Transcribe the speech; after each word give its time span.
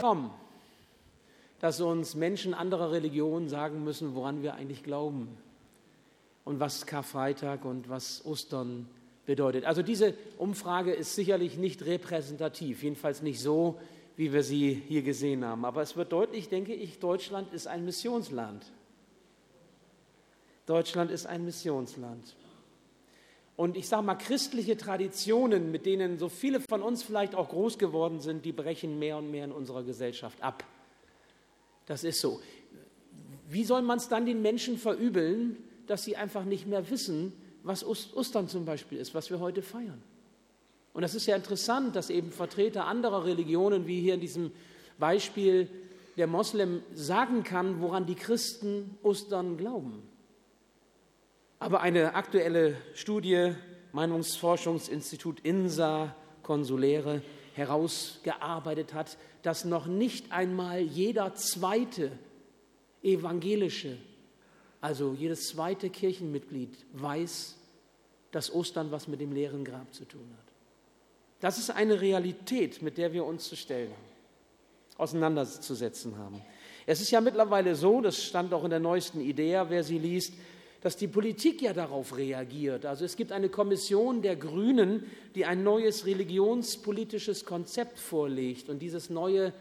kommen, 0.00 0.30
dass 1.60 1.80
uns 1.80 2.14
Menschen 2.14 2.54
anderer 2.54 2.92
Religionen 2.92 3.48
sagen 3.48 3.84
müssen, 3.84 4.14
woran 4.14 4.42
wir 4.42 4.54
eigentlich 4.54 4.82
glauben 4.82 5.36
und 6.44 6.60
was 6.60 6.86
Karfreitag 6.86 7.64
und 7.64 7.88
was 7.88 8.24
Ostern 8.24 8.88
bedeutet. 9.26 9.64
Also 9.64 9.82
diese 9.82 10.14
Umfrage 10.38 10.92
ist 10.92 11.14
sicherlich 11.14 11.56
nicht 11.56 11.84
repräsentativ, 11.86 12.82
jedenfalls 12.82 13.22
nicht 13.22 13.40
so, 13.40 13.80
wie 14.16 14.32
wir 14.32 14.42
sie 14.42 14.82
hier 14.86 15.02
gesehen 15.02 15.44
haben. 15.44 15.64
Aber 15.64 15.82
es 15.82 15.96
wird 15.96 16.12
deutlich, 16.12 16.48
denke 16.48 16.74
ich, 16.74 16.98
Deutschland 16.98 17.52
ist 17.52 17.66
ein 17.66 17.84
Missionsland. 17.84 18.64
Deutschland 20.66 21.10
ist 21.10 21.26
ein 21.26 21.44
Missionsland. 21.44 22.36
Und 23.56 23.76
ich 23.76 23.88
sage 23.88 24.02
mal, 24.02 24.16
christliche 24.16 24.76
Traditionen, 24.76 25.70
mit 25.70 25.86
denen 25.86 26.18
so 26.18 26.28
viele 26.28 26.60
von 26.60 26.82
uns 26.82 27.02
vielleicht 27.02 27.34
auch 27.34 27.50
groß 27.50 27.78
geworden 27.78 28.20
sind, 28.20 28.44
die 28.44 28.52
brechen 28.52 28.98
mehr 28.98 29.16
und 29.16 29.30
mehr 29.30 29.44
in 29.44 29.52
unserer 29.52 29.84
Gesellschaft 29.84 30.42
ab. 30.42 30.64
Das 31.86 32.02
ist 32.02 32.20
so. 32.20 32.40
Wie 33.48 33.64
soll 33.64 33.82
man 33.82 33.98
es 33.98 34.08
dann 34.08 34.26
den 34.26 34.42
Menschen 34.42 34.76
verübeln, 34.76 35.56
dass 35.86 36.04
sie 36.04 36.16
einfach 36.16 36.44
nicht 36.44 36.66
mehr 36.66 36.90
wissen, 36.90 37.32
was 37.62 37.84
Ostern 37.84 38.48
zum 38.48 38.64
Beispiel 38.64 38.98
ist, 38.98 39.14
was 39.14 39.30
wir 39.30 39.38
heute 39.38 39.62
feiern? 39.62 40.02
Und 40.92 41.02
das 41.02 41.14
ist 41.14 41.26
ja 41.26 41.36
interessant, 41.36 41.94
dass 41.94 42.10
eben 42.10 42.32
Vertreter 42.32 42.86
anderer 42.86 43.24
Religionen, 43.24 43.86
wie 43.86 44.00
hier 44.00 44.14
in 44.14 44.20
diesem 44.20 44.52
Beispiel 44.98 45.68
der 46.16 46.26
Moslem, 46.26 46.82
sagen 46.94 47.42
kann, 47.42 47.80
woran 47.80 48.06
die 48.06 48.14
Christen 48.14 48.96
Ostern 49.02 49.56
glauben. 49.56 50.02
Aber 51.58 51.80
eine 51.80 52.14
aktuelle 52.14 52.76
Studie, 52.94 53.54
Meinungsforschungsinstitut 53.92 55.40
INSA, 55.40 56.14
Konsuläre, 56.42 57.22
herausgearbeitet 57.54 58.92
hat, 58.94 59.16
dass 59.42 59.64
noch 59.64 59.86
nicht 59.86 60.32
einmal 60.32 60.80
jeder 60.80 61.34
zweite 61.34 62.10
evangelische, 63.02 63.96
also 64.80 65.14
jedes 65.14 65.48
zweite 65.48 65.90
Kirchenmitglied 65.90 66.76
weiß, 66.92 67.56
dass 68.32 68.52
Ostern 68.52 68.90
was 68.90 69.06
mit 69.06 69.20
dem 69.20 69.32
leeren 69.32 69.64
Grab 69.64 69.94
zu 69.94 70.04
tun 70.04 70.28
hat. 70.36 70.52
Das 71.40 71.58
ist 71.58 71.70
eine 71.70 72.00
Realität, 72.00 72.82
mit 72.82 72.98
der 72.98 73.12
wir 73.12 73.24
uns 73.24 73.48
zu 73.48 73.56
stellen 73.56 73.90
haben, 73.90 74.98
auseinanderzusetzen 74.98 76.16
haben. 76.18 76.42
Es 76.86 77.00
ist 77.00 77.10
ja 77.10 77.20
mittlerweile 77.20 77.74
so, 77.74 78.00
das 78.00 78.22
stand 78.22 78.52
auch 78.52 78.64
in 78.64 78.70
der 78.70 78.80
neuesten 78.80 79.20
Idee, 79.20 79.62
wer 79.68 79.84
sie 79.84 79.98
liest, 79.98 80.34
dass 80.84 80.98
die 80.98 81.08
Politik 81.08 81.62
ja 81.62 81.72
darauf 81.72 82.14
reagiert. 82.14 82.84
Also 82.84 83.06
es 83.06 83.16
gibt 83.16 83.32
eine 83.32 83.48
Kommission 83.48 84.20
der 84.20 84.36
Grünen, 84.36 85.10
die 85.34 85.46
ein 85.46 85.62
neues 85.62 86.04
religionspolitisches 86.04 87.46
Konzept 87.46 87.98
vorlegt. 87.98 88.68
Und 88.68 88.80
dieses 88.80 89.08
neue 89.08 89.54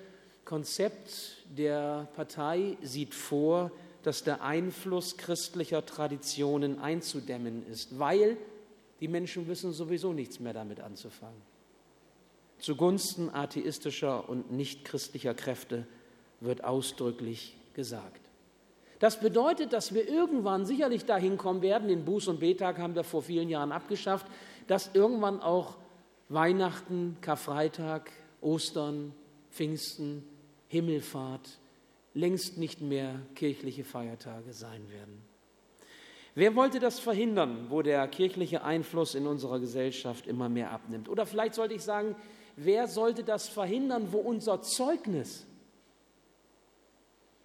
Konzept 0.43 1.37
der 1.57 2.09
Partei 2.17 2.77
sieht 2.81 3.15
vor, 3.15 3.71
dass 4.03 4.25
der 4.25 4.43
Einfluss 4.43 5.15
christlicher 5.15 5.85
Traditionen 5.85 6.79
einzudämmen 6.79 7.65
ist, 7.71 7.97
weil 7.97 8.35
die 8.99 9.07
Menschen 9.07 9.47
wissen 9.47 9.71
sowieso 9.71 10.11
nichts 10.11 10.41
mehr 10.41 10.51
damit 10.51 10.81
anzufangen. 10.81 11.41
Zugunsten 12.59 13.29
atheistischer 13.29 14.27
und 14.27 14.51
nichtchristlicher 14.51 15.33
Kräfte 15.33 15.87
wird 16.41 16.65
ausdrücklich 16.65 17.55
gesagt. 17.75 18.22
Das 19.03 19.19
bedeutet, 19.19 19.73
dass 19.73 19.93
wir 19.93 20.07
irgendwann 20.07 20.65
sicherlich 20.65 21.03
dahin 21.03 21.37
kommen 21.37 21.61
werden, 21.61 21.89
den 21.89 22.05
Buß- 22.05 22.29
und 22.29 22.39
Betag 22.39 22.77
haben 22.77 22.95
wir 22.95 23.03
vor 23.03 23.21
vielen 23.21 23.49
Jahren 23.49 23.73
abgeschafft, 23.73 24.25
dass 24.67 24.91
irgendwann 24.93 25.41
auch 25.41 25.75
Weihnachten, 26.29 27.17
Karfreitag, 27.19 28.09
Ostern, 28.39 29.11
Pfingsten, 29.51 30.23
Himmelfahrt 30.69 31.59
längst 32.13 32.57
nicht 32.57 32.79
mehr 32.79 33.19
kirchliche 33.35 33.83
Feiertage 33.83 34.53
sein 34.53 34.89
werden. 34.89 35.21
Wer 36.33 36.55
wollte 36.55 36.79
das 36.79 37.01
verhindern, 37.01 37.65
wo 37.67 37.81
der 37.81 38.07
kirchliche 38.07 38.63
Einfluss 38.63 39.15
in 39.15 39.27
unserer 39.27 39.59
Gesellschaft 39.59 40.27
immer 40.27 40.47
mehr 40.47 40.71
abnimmt? 40.71 41.09
Oder 41.09 41.25
vielleicht 41.25 41.55
sollte 41.55 41.73
ich 41.73 41.81
sagen, 41.81 42.15
wer 42.55 42.87
sollte 42.87 43.25
das 43.25 43.49
verhindern, 43.49 44.13
wo 44.13 44.19
unser 44.19 44.61
Zeugnis 44.61 45.45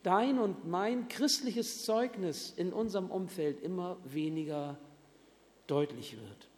dein 0.03 0.39
und 0.39 0.67
mein 0.69 1.09
christliches 1.09 1.85
Zeugnis 1.85 2.53
in 2.57 2.73
unserem 2.73 3.11
Umfeld 3.11 3.61
immer 3.63 3.97
weniger 4.05 4.79
deutlich 5.67 6.17
wird. 6.17 6.49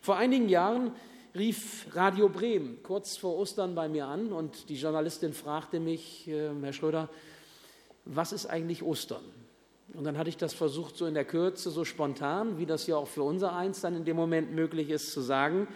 Vor 0.00 0.16
einigen 0.16 0.48
Jahren 0.48 0.92
rief 1.34 1.86
Radio 1.92 2.28
Bremen 2.28 2.82
kurz 2.82 3.16
vor 3.16 3.36
Ostern 3.36 3.74
bei 3.74 3.88
mir 3.88 4.06
an 4.06 4.32
und 4.32 4.68
die 4.68 4.76
Journalistin 4.76 5.32
fragte 5.32 5.80
mich, 5.80 6.28
äh, 6.28 6.50
Herr 6.60 6.72
Schröder, 6.72 7.08
was 8.04 8.32
ist 8.32 8.46
eigentlich 8.46 8.82
Ostern? 8.82 9.22
Und 9.94 10.04
dann 10.04 10.16
hatte 10.16 10.30
ich 10.30 10.36
das 10.36 10.54
versucht, 10.54 10.96
so 10.96 11.06
in 11.06 11.14
der 11.14 11.24
Kürze, 11.24 11.70
so 11.70 11.84
spontan, 11.84 12.58
wie 12.58 12.66
das 12.66 12.86
ja 12.86 12.96
auch 12.96 13.08
für 13.08 13.22
unser 13.22 13.54
Eins 13.54 13.80
dann 13.80 13.94
in 13.94 14.04
dem 14.04 14.16
Moment 14.16 14.52
möglich 14.52 14.90
ist, 14.90 15.12
zu 15.12 15.20
sagen. 15.20 15.68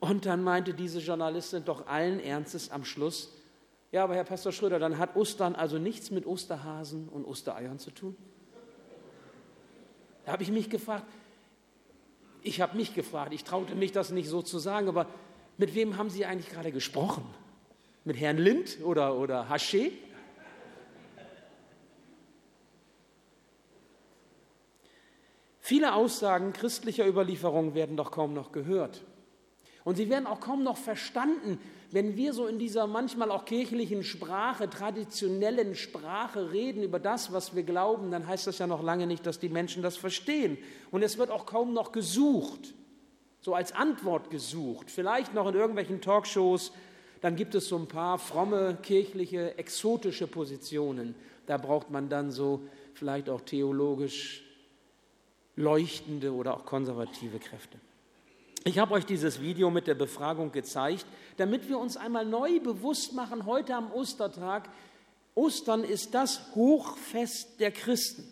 Und 0.00 0.26
dann 0.26 0.42
meinte 0.42 0.74
diese 0.74 0.98
Journalistin 0.98 1.64
doch 1.64 1.86
allen 1.86 2.20
Ernstes 2.20 2.70
am 2.70 2.84
Schluss, 2.84 3.32
ja, 3.92 4.04
aber 4.04 4.14
Herr 4.14 4.24
Pastor 4.24 4.52
Schröder, 4.52 4.78
dann 4.78 4.98
hat 4.98 5.16
Ostern 5.16 5.54
also 5.54 5.78
nichts 5.78 6.10
mit 6.10 6.26
Osterhasen 6.26 7.08
und 7.08 7.24
Ostereiern 7.24 7.78
zu 7.78 7.90
tun? 7.90 8.16
Da 10.24 10.32
habe 10.32 10.42
ich 10.42 10.50
mich 10.50 10.70
gefragt, 10.70 11.06
ich 12.42 12.60
habe 12.60 12.76
mich 12.76 12.94
gefragt, 12.94 13.32
ich 13.32 13.44
traute 13.44 13.74
mich 13.74 13.92
das 13.92 14.10
nicht 14.10 14.28
so 14.28 14.42
zu 14.42 14.58
sagen, 14.58 14.88
aber 14.88 15.06
mit 15.58 15.74
wem 15.74 15.96
haben 15.96 16.08
Sie 16.08 16.24
eigentlich 16.24 16.50
gerade 16.50 16.72
gesprochen? 16.72 17.24
Mit 18.04 18.18
Herrn 18.18 18.38
Lind 18.38 18.78
oder, 18.82 19.16
oder 19.16 19.50
Haché? 19.50 19.92
Viele 25.60 25.94
Aussagen 25.94 26.52
christlicher 26.52 27.06
Überlieferung 27.06 27.74
werden 27.74 27.96
doch 27.96 28.10
kaum 28.10 28.34
noch 28.34 28.52
gehört. 28.52 29.02
Und 29.84 29.96
sie 29.96 30.10
werden 30.10 30.26
auch 30.26 30.40
kaum 30.40 30.64
noch 30.64 30.76
verstanden, 30.76 31.60
wenn 31.92 32.16
wir 32.16 32.32
so 32.32 32.46
in 32.46 32.58
dieser 32.58 32.86
manchmal 32.86 33.30
auch 33.30 33.44
kirchlichen 33.44 34.04
Sprache, 34.04 34.70
traditionellen 34.70 35.74
Sprache 35.74 36.52
reden 36.52 36.82
über 36.82 36.98
das, 36.98 37.32
was 37.32 37.54
wir 37.56 37.64
glauben, 37.64 38.10
dann 38.10 38.26
heißt 38.26 38.46
das 38.46 38.58
ja 38.58 38.66
noch 38.66 38.82
lange 38.82 39.06
nicht, 39.06 39.26
dass 39.26 39.40
die 39.40 39.48
Menschen 39.48 39.82
das 39.82 39.96
verstehen. 39.96 40.58
Und 40.90 41.02
es 41.02 41.18
wird 41.18 41.30
auch 41.30 41.46
kaum 41.46 41.72
noch 41.74 41.90
gesucht, 41.90 42.74
so 43.40 43.54
als 43.54 43.72
Antwort 43.72 44.30
gesucht. 44.30 44.90
Vielleicht 44.90 45.34
noch 45.34 45.48
in 45.48 45.54
irgendwelchen 45.54 46.00
Talkshows, 46.00 46.72
dann 47.20 47.34
gibt 47.36 47.54
es 47.54 47.68
so 47.68 47.76
ein 47.76 47.88
paar 47.88 48.18
fromme, 48.18 48.78
kirchliche, 48.82 49.58
exotische 49.58 50.26
Positionen. 50.26 51.14
Da 51.46 51.56
braucht 51.56 51.90
man 51.90 52.08
dann 52.08 52.30
so 52.30 52.60
vielleicht 52.94 53.28
auch 53.28 53.40
theologisch 53.40 54.44
leuchtende 55.56 56.32
oder 56.32 56.54
auch 56.54 56.64
konservative 56.64 57.38
Kräfte. 57.38 57.78
Ich 58.64 58.78
habe 58.78 58.92
euch 58.92 59.06
dieses 59.06 59.40
Video 59.40 59.70
mit 59.70 59.86
der 59.86 59.94
Befragung 59.94 60.52
gezeigt, 60.52 61.06
damit 61.38 61.68
wir 61.68 61.78
uns 61.78 61.96
einmal 61.96 62.26
neu 62.26 62.60
bewusst 62.60 63.14
machen, 63.14 63.46
heute 63.46 63.74
am 63.74 63.90
Ostertag, 63.90 64.68
Ostern 65.34 65.82
ist 65.82 66.12
das 66.12 66.54
Hochfest 66.54 67.58
der 67.58 67.70
Christen. 67.72 68.28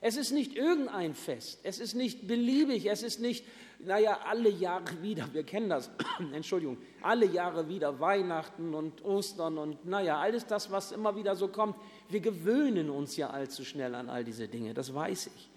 Es 0.00 0.16
ist 0.16 0.32
nicht 0.32 0.56
irgendein 0.56 1.14
Fest, 1.14 1.60
es 1.64 1.78
ist 1.78 1.94
nicht 1.94 2.26
beliebig, 2.26 2.86
es 2.86 3.02
ist 3.02 3.20
nicht, 3.20 3.44
naja, 3.78 4.18
alle 4.26 4.48
Jahre 4.48 5.02
wieder, 5.02 5.28
wir 5.34 5.44
kennen 5.44 5.68
das, 5.68 5.90
Entschuldigung, 6.32 6.78
alle 7.02 7.26
Jahre 7.26 7.68
wieder 7.68 8.00
Weihnachten 8.00 8.72
und 8.72 9.04
Ostern 9.04 9.58
und 9.58 9.84
naja, 9.84 10.18
alles 10.18 10.46
das, 10.46 10.70
was 10.70 10.92
immer 10.92 11.14
wieder 11.14 11.36
so 11.36 11.48
kommt. 11.48 11.76
Wir 12.08 12.20
gewöhnen 12.20 12.88
uns 12.88 13.16
ja 13.18 13.28
allzu 13.28 13.66
schnell 13.66 13.94
an 13.94 14.08
all 14.08 14.24
diese 14.24 14.48
Dinge, 14.48 14.72
das 14.72 14.94
weiß 14.94 15.26
ich. 15.26 15.50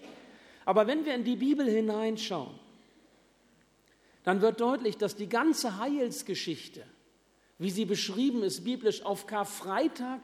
Aber 0.66 0.86
wenn 0.86 1.06
wir 1.06 1.16
in 1.16 1.24
die 1.24 1.38
Bibel 1.38 1.66
hineinschauen, 1.68 2.65
dann 4.26 4.42
wird 4.42 4.60
deutlich, 4.60 4.98
dass 4.98 5.16
die 5.16 5.30
ganze 5.30 5.78
Heilsgeschichte, 5.78 6.84
wie 7.60 7.70
sie 7.70 7.86
beschrieben 7.86 8.44
ist 8.44 8.64
biblisch, 8.64 9.06
auf 9.06 9.28
Karfreitag 9.28 10.22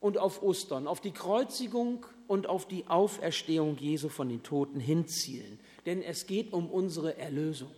und 0.00 0.18
auf 0.18 0.42
Ostern, 0.42 0.86
auf 0.86 1.00
die 1.00 1.12
Kreuzigung 1.12 2.04
und 2.26 2.48
auf 2.48 2.66
die 2.66 2.86
Auferstehung 2.88 3.78
Jesu 3.78 4.08
von 4.08 4.28
den 4.28 4.42
Toten 4.42 4.80
hinzielen. 4.80 5.60
Denn 5.86 6.02
es 6.02 6.26
geht 6.26 6.52
um 6.52 6.68
unsere 6.68 7.16
Erlösung. 7.16 7.70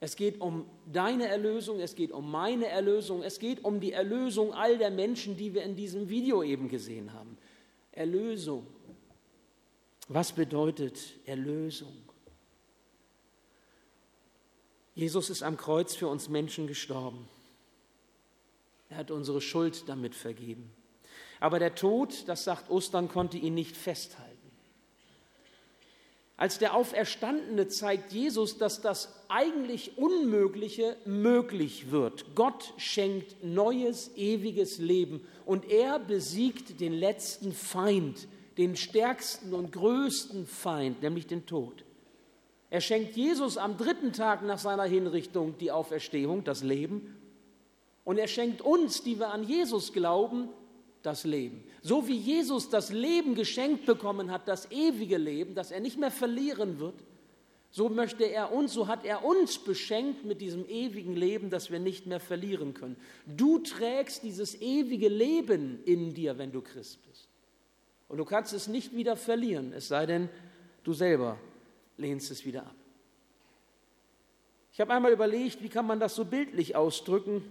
Es 0.00 0.16
geht 0.16 0.40
um 0.40 0.64
deine 0.90 1.28
Erlösung, 1.28 1.78
es 1.78 1.94
geht 1.94 2.10
um 2.10 2.30
meine 2.30 2.68
Erlösung, 2.68 3.22
es 3.22 3.38
geht 3.38 3.62
um 3.62 3.80
die 3.80 3.92
Erlösung 3.92 4.54
all 4.54 4.78
der 4.78 4.90
Menschen, 4.90 5.36
die 5.36 5.52
wir 5.52 5.62
in 5.62 5.76
diesem 5.76 6.08
Video 6.08 6.42
eben 6.42 6.68
gesehen 6.68 7.12
haben. 7.12 7.36
Erlösung. 7.92 8.66
Was 10.08 10.32
bedeutet 10.32 10.98
Erlösung? 11.26 12.09
Jesus 14.94 15.30
ist 15.30 15.42
am 15.42 15.56
Kreuz 15.56 15.94
für 15.94 16.08
uns 16.08 16.28
Menschen 16.28 16.66
gestorben. 16.66 17.28
Er 18.88 18.98
hat 18.98 19.10
unsere 19.10 19.40
Schuld 19.40 19.88
damit 19.88 20.14
vergeben. 20.14 20.70
Aber 21.38 21.58
der 21.58 21.74
Tod, 21.74 22.24
das 22.26 22.44
sagt 22.44 22.70
Ostern, 22.70 23.08
konnte 23.08 23.38
ihn 23.38 23.54
nicht 23.54 23.76
festhalten. 23.76 24.30
Als 26.36 26.58
der 26.58 26.74
Auferstandene 26.74 27.68
zeigt 27.68 28.12
Jesus, 28.12 28.56
dass 28.56 28.80
das 28.80 29.14
eigentlich 29.28 29.98
Unmögliche 29.98 30.96
möglich 31.04 31.90
wird. 31.90 32.34
Gott 32.34 32.72
schenkt 32.78 33.44
neues, 33.44 34.10
ewiges 34.16 34.78
Leben 34.78 35.20
und 35.44 35.70
er 35.70 35.98
besiegt 35.98 36.80
den 36.80 36.94
letzten 36.94 37.52
Feind, 37.52 38.26
den 38.56 38.74
stärksten 38.74 39.52
und 39.52 39.70
größten 39.72 40.46
Feind, 40.46 41.02
nämlich 41.02 41.26
den 41.26 41.44
Tod. 41.44 41.84
Er 42.70 42.80
schenkt 42.80 43.16
Jesus 43.16 43.58
am 43.58 43.76
dritten 43.76 44.12
Tag 44.12 44.42
nach 44.42 44.58
seiner 44.58 44.84
Hinrichtung 44.84 45.58
die 45.58 45.72
Auferstehung, 45.72 46.44
das 46.44 46.62
Leben. 46.62 47.16
Und 48.04 48.16
er 48.16 48.28
schenkt 48.28 48.62
uns, 48.62 49.02
die 49.02 49.18
wir 49.18 49.32
an 49.32 49.42
Jesus 49.42 49.92
glauben, 49.92 50.48
das 51.02 51.24
Leben. 51.24 51.64
So 51.82 52.06
wie 52.06 52.16
Jesus 52.16 52.70
das 52.70 52.92
Leben 52.92 53.34
geschenkt 53.34 53.86
bekommen 53.86 54.30
hat, 54.30 54.46
das 54.46 54.70
ewige 54.70 55.18
Leben, 55.18 55.54
das 55.54 55.72
er 55.72 55.80
nicht 55.80 55.98
mehr 55.98 56.12
verlieren 56.12 56.78
wird, 56.78 56.94
so 57.72 57.88
möchte 57.88 58.24
er 58.24 58.52
uns, 58.52 58.72
so 58.72 58.88
hat 58.88 59.04
er 59.04 59.24
uns 59.24 59.58
beschenkt 59.58 60.24
mit 60.24 60.40
diesem 60.40 60.68
ewigen 60.68 61.14
Leben, 61.14 61.50
das 61.50 61.70
wir 61.70 61.78
nicht 61.78 62.06
mehr 62.06 62.18
verlieren 62.18 62.74
können. 62.74 62.96
Du 63.26 63.58
trägst 63.58 64.24
dieses 64.24 64.60
ewige 64.60 65.08
Leben 65.08 65.80
in 65.84 66.12
dir, 66.12 66.36
wenn 66.36 66.50
du 66.50 66.62
Christ 66.62 66.98
bist. 67.08 67.28
Und 68.08 68.18
du 68.18 68.24
kannst 68.24 68.52
es 68.52 68.66
nicht 68.66 68.94
wieder 68.94 69.16
verlieren, 69.16 69.72
es 69.72 69.86
sei 69.86 70.04
denn, 70.06 70.28
du 70.82 70.92
selber 70.92 71.38
lehnst 72.00 72.30
es 72.30 72.44
wieder 72.44 72.62
ab. 72.62 72.74
Ich 74.72 74.80
habe 74.80 74.92
einmal 74.92 75.12
überlegt, 75.12 75.62
wie 75.62 75.68
kann 75.68 75.86
man 75.86 76.00
das 76.00 76.14
so 76.14 76.24
bildlich 76.24 76.74
ausdrücken. 76.74 77.42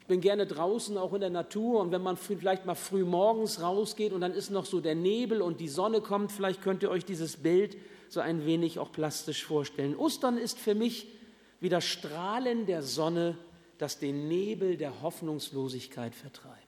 Ich 0.00 0.06
bin 0.06 0.20
gerne 0.20 0.46
draußen, 0.46 0.98
auch 0.98 1.14
in 1.14 1.20
der 1.20 1.30
Natur. 1.30 1.80
Und 1.80 1.90
wenn 1.90 2.02
man 2.02 2.16
vielleicht 2.16 2.66
mal 2.66 2.74
früh 2.74 3.04
morgens 3.04 3.62
rausgeht 3.62 4.12
und 4.12 4.20
dann 4.20 4.32
ist 4.32 4.50
noch 4.50 4.66
so 4.66 4.80
der 4.80 4.94
Nebel 4.94 5.40
und 5.40 5.60
die 5.60 5.68
Sonne 5.68 6.00
kommt, 6.00 6.32
vielleicht 6.32 6.60
könnt 6.60 6.82
ihr 6.82 6.90
euch 6.90 7.04
dieses 7.04 7.38
Bild 7.38 7.76
so 8.10 8.20
ein 8.20 8.44
wenig 8.44 8.78
auch 8.78 8.92
plastisch 8.92 9.44
vorstellen. 9.44 9.96
Ostern 9.96 10.36
ist 10.36 10.58
für 10.58 10.74
mich 10.74 11.08
wie 11.60 11.70
das 11.70 11.84
Strahlen 11.84 12.66
der 12.66 12.82
Sonne, 12.82 13.38
das 13.78 13.98
den 13.98 14.28
Nebel 14.28 14.76
der 14.76 15.00
Hoffnungslosigkeit 15.00 16.14
vertreibt. 16.14 16.58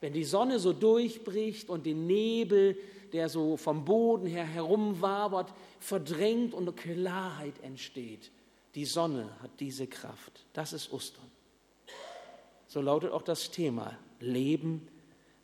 Wenn 0.00 0.12
die 0.12 0.24
Sonne 0.24 0.58
so 0.58 0.72
durchbricht 0.72 1.70
und 1.70 1.86
den 1.86 2.06
Nebel, 2.06 2.76
der 3.12 3.28
so 3.28 3.56
vom 3.56 3.84
Boden 3.84 4.26
her 4.26 4.44
herumwabert, 4.44 5.52
verdrängt 5.80 6.54
und 6.54 6.76
Klarheit 6.76 7.62
entsteht. 7.62 8.30
Die 8.74 8.84
Sonne 8.84 9.30
hat 9.42 9.50
diese 9.60 9.86
Kraft. 9.86 10.46
Das 10.52 10.72
ist 10.72 10.92
Ostern. 10.92 11.24
So 12.66 12.80
lautet 12.80 13.12
auch 13.12 13.22
das 13.22 13.50
Thema 13.50 13.96
Leben 14.20 14.88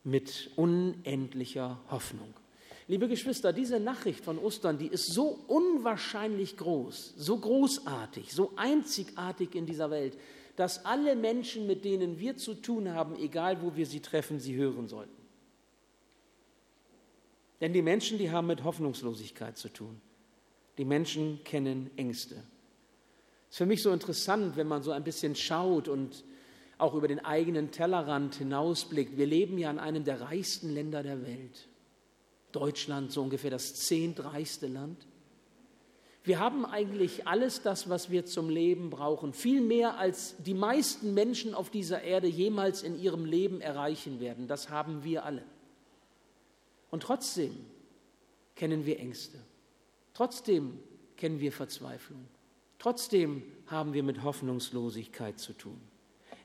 mit 0.05 0.50
unendlicher 0.56 1.81
Hoffnung. 1.90 2.34
Liebe 2.87 3.08
Geschwister, 3.08 3.55
diese 3.55 3.81
Nachricht 3.81 4.22
von 4.22 4.38
Ostern, 4.38 4.76
die 4.76 4.88
ist 4.88 5.06
so 5.06 5.38
unwahrscheinlich 5.46 6.58
groß, 6.58 7.14
so 7.17 7.38
großartig, 7.38 8.34
so 8.34 8.52
einzigartig 8.56 9.55
in 9.55 9.64
dieser 9.64 9.90
Welt, 9.90 10.19
dass 10.56 10.84
alle 10.84 11.17
Menschen, 11.17 11.67
mit 11.67 11.84
denen 11.87 12.19
wir 12.19 12.37
zu 12.37 12.55
tun 12.55 12.93
haben, 12.93 13.17
egal 13.17 13.62
wo 13.62 13.75
wir 13.75 13.87
sie 13.87 14.00
treffen, 14.00 14.38
sie 14.38 14.55
hören 14.55 14.88
sollten. 14.88 15.24
Denn 17.61 17.73
die 17.73 17.83
Menschen, 17.83 18.19
die 18.19 18.31
haben 18.31 18.47
mit 18.47 18.65
Hoffnungslosigkeit 18.65 19.56
zu 19.56 19.69
tun. 19.69 20.01
Die 20.79 20.85
Menschen 20.85 21.43
kennen 21.45 21.91
Ängste. 21.97 22.35
Es 22.35 23.55
ist 23.55 23.59
für 23.59 23.67
mich 23.67 23.83
so 23.83 23.93
interessant, 23.93 24.56
wenn 24.56 24.67
man 24.67 24.83
so 24.83 24.91
ein 24.91 25.05
bisschen 25.05 25.37
schaut 25.37 25.89
und 25.89 26.25
auch 26.79 26.95
über 26.95 27.06
den 27.06 27.25
eigenen 27.25 27.71
Tellerrand 27.71 28.35
hinausblickt. 28.35 29.17
Wir 29.17 29.27
leben 29.27 29.59
ja 29.59 29.71
in 29.71 29.79
einem 29.79 30.05
der 30.05 30.21
reichsten 30.21 30.75
Länder 30.75 31.03
der 31.03 31.25
Welt. 31.25 31.69
Deutschland 32.51 33.12
so 33.12 33.23
ungefähr 33.23 33.51
das 33.51 33.75
zehntreichste 33.75 34.67
Land. 34.67 35.06
Wir 36.25 36.39
haben 36.39 36.65
eigentlich 36.65 37.27
alles 37.27 37.62
das, 37.62 37.91
was 37.91 38.11
wir 38.11 38.25
zum 38.25 38.49
Leben 38.49 38.89
brauchen, 38.89 39.35
viel 39.35 39.61
mehr 39.61 39.99
als 39.99 40.37
die 40.39 40.55
meisten 40.55 41.12
Menschen 41.12 41.55
auf 41.55 41.69
dieser 41.69 42.03
Erde 42.03 42.27
jemals 42.27 42.83
in 42.83 42.99
ihrem 42.99 43.27
Leben 43.27 43.61
erreichen 43.61 44.21
werden. 44.21 44.49
Das 44.49 44.71
haben 44.71 45.05
wir 45.05 45.25
alle. 45.25 45.43
Und 46.94 47.02
trotzdem 47.02 47.56
kennen 48.55 48.87
wir 48.87 49.00
Ängste. 49.00 49.41
Trotzdem 50.12 50.79
kennen 51.17 51.41
wir 51.41 51.50
Verzweiflung. 51.50 52.25
Trotzdem 52.79 53.43
haben 53.67 53.94
wir 53.94 54.05
mit 54.05 54.23
Hoffnungslosigkeit 54.23 55.41
zu 55.41 55.55
tun. 55.55 55.81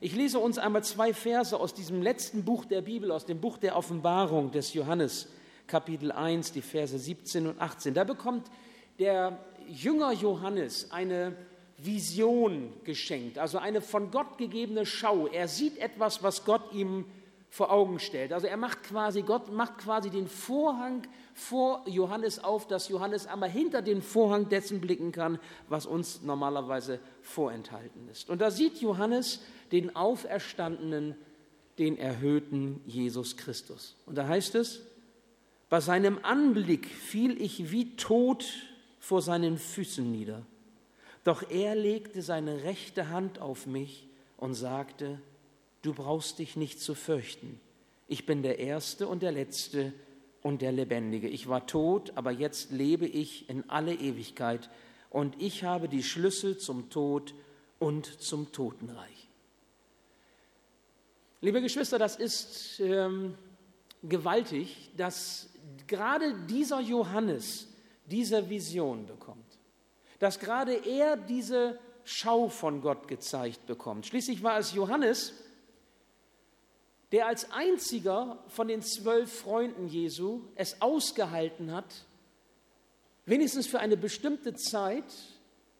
Ich 0.00 0.12
lese 0.12 0.40
uns 0.40 0.58
einmal 0.58 0.82
zwei 0.82 1.14
Verse 1.14 1.56
aus 1.56 1.72
diesem 1.72 2.02
letzten 2.02 2.44
Buch 2.44 2.64
der 2.64 2.82
Bibel, 2.82 3.12
aus 3.12 3.26
dem 3.26 3.40
Buch 3.40 3.58
der 3.58 3.76
Offenbarung 3.76 4.50
des 4.50 4.74
Johannes, 4.74 5.28
Kapitel 5.68 6.10
1, 6.10 6.50
die 6.50 6.62
Verse 6.62 6.98
17 6.98 7.46
und 7.46 7.60
18. 7.60 7.94
Da 7.94 8.02
bekommt 8.02 8.50
der 8.98 9.38
Jünger 9.68 10.10
Johannes 10.10 10.90
eine 10.90 11.36
Vision 11.78 12.72
geschenkt, 12.82 13.38
also 13.38 13.58
eine 13.58 13.80
von 13.80 14.10
Gott 14.10 14.36
gegebene 14.36 14.84
Schau. 14.84 15.28
Er 15.28 15.46
sieht 15.46 15.78
etwas, 15.78 16.24
was 16.24 16.44
Gott 16.44 16.72
ihm 16.72 17.04
vor 17.50 17.72
Augen 17.72 17.98
stellt. 17.98 18.32
Also 18.32 18.46
er 18.46 18.56
macht 18.56 18.84
quasi, 18.84 19.22
Gott 19.22 19.52
macht 19.52 19.78
quasi 19.78 20.08
den 20.08 20.28
Vorhang 20.28 21.02
vor 21.34 21.82
Johannes 21.86 22.42
auf, 22.42 22.68
dass 22.68 22.88
Johannes 22.88 23.26
einmal 23.26 23.50
hinter 23.50 23.82
den 23.82 24.02
Vorhang 24.02 24.48
dessen 24.48 24.80
blicken 24.80 25.10
kann, 25.10 25.38
was 25.68 25.84
uns 25.84 26.22
normalerweise 26.22 27.00
vorenthalten 27.22 28.08
ist. 28.08 28.30
Und 28.30 28.40
da 28.40 28.52
sieht 28.52 28.80
Johannes 28.80 29.40
den 29.72 29.96
auferstandenen, 29.96 31.16
den 31.78 31.98
erhöhten 31.98 32.80
Jesus 32.86 33.36
Christus. 33.36 33.96
Und 34.06 34.16
da 34.16 34.28
heißt 34.28 34.54
es, 34.54 34.82
bei 35.68 35.80
seinem 35.80 36.20
Anblick 36.22 36.86
fiel 36.86 37.40
ich 37.40 37.72
wie 37.72 37.96
tot 37.96 38.44
vor 39.00 39.22
seinen 39.22 39.58
Füßen 39.58 40.08
nieder. 40.08 40.46
Doch 41.24 41.50
er 41.50 41.74
legte 41.74 42.22
seine 42.22 42.62
rechte 42.62 43.08
Hand 43.08 43.40
auf 43.40 43.66
mich 43.66 44.08
und 44.36 44.54
sagte, 44.54 45.20
du 45.82 45.94
brauchst 45.94 46.38
dich 46.38 46.56
nicht 46.56 46.80
zu 46.80 46.94
fürchten. 46.94 47.60
Ich 48.08 48.26
bin 48.26 48.42
der 48.42 48.58
Erste 48.58 49.06
und 49.06 49.22
der 49.22 49.32
Letzte 49.32 49.92
und 50.42 50.62
der 50.62 50.72
Lebendige. 50.72 51.28
Ich 51.28 51.48
war 51.48 51.66
tot, 51.66 52.12
aber 52.16 52.30
jetzt 52.30 52.72
lebe 52.72 53.06
ich 53.06 53.48
in 53.48 53.68
alle 53.68 53.94
Ewigkeit 53.94 54.70
und 55.10 55.40
ich 55.40 55.64
habe 55.64 55.88
die 55.88 56.02
Schlüssel 56.02 56.58
zum 56.58 56.90
Tod 56.90 57.34
und 57.78 58.06
zum 58.20 58.52
Totenreich. 58.52 59.28
Liebe 61.40 61.62
Geschwister, 61.62 61.98
das 61.98 62.16
ist 62.16 62.80
ähm, 62.80 63.34
gewaltig, 64.02 64.90
dass 64.96 65.48
gerade 65.86 66.34
dieser 66.46 66.80
Johannes 66.80 67.68
diese 68.06 68.48
Vision 68.50 69.06
bekommt, 69.06 69.58
dass 70.18 70.38
gerade 70.38 70.74
er 70.74 71.16
diese 71.16 71.78
Schau 72.04 72.48
von 72.48 72.82
Gott 72.82 73.08
gezeigt 73.08 73.66
bekommt. 73.66 74.06
Schließlich 74.06 74.42
war 74.42 74.58
es 74.58 74.74
Johannes, 74.74 75.32
der 77.12 77.26
als 77.26 77.50
einziger 77.50 78.38
von 78.48 78.68
den 78.68 78.82
zwölf 78.82 79.32
Freunden 79.40 79.88
Jesu 79.88 80.42
es 80.54 80.80
ausgehalten 80.80 81.72
hat, 81.72 82.06
wenigstens 83.26 83.66
für 83.66 83.80
eine 83.80 83.96
bestimmte 83.96 84.54
Zeit 84.54 85.12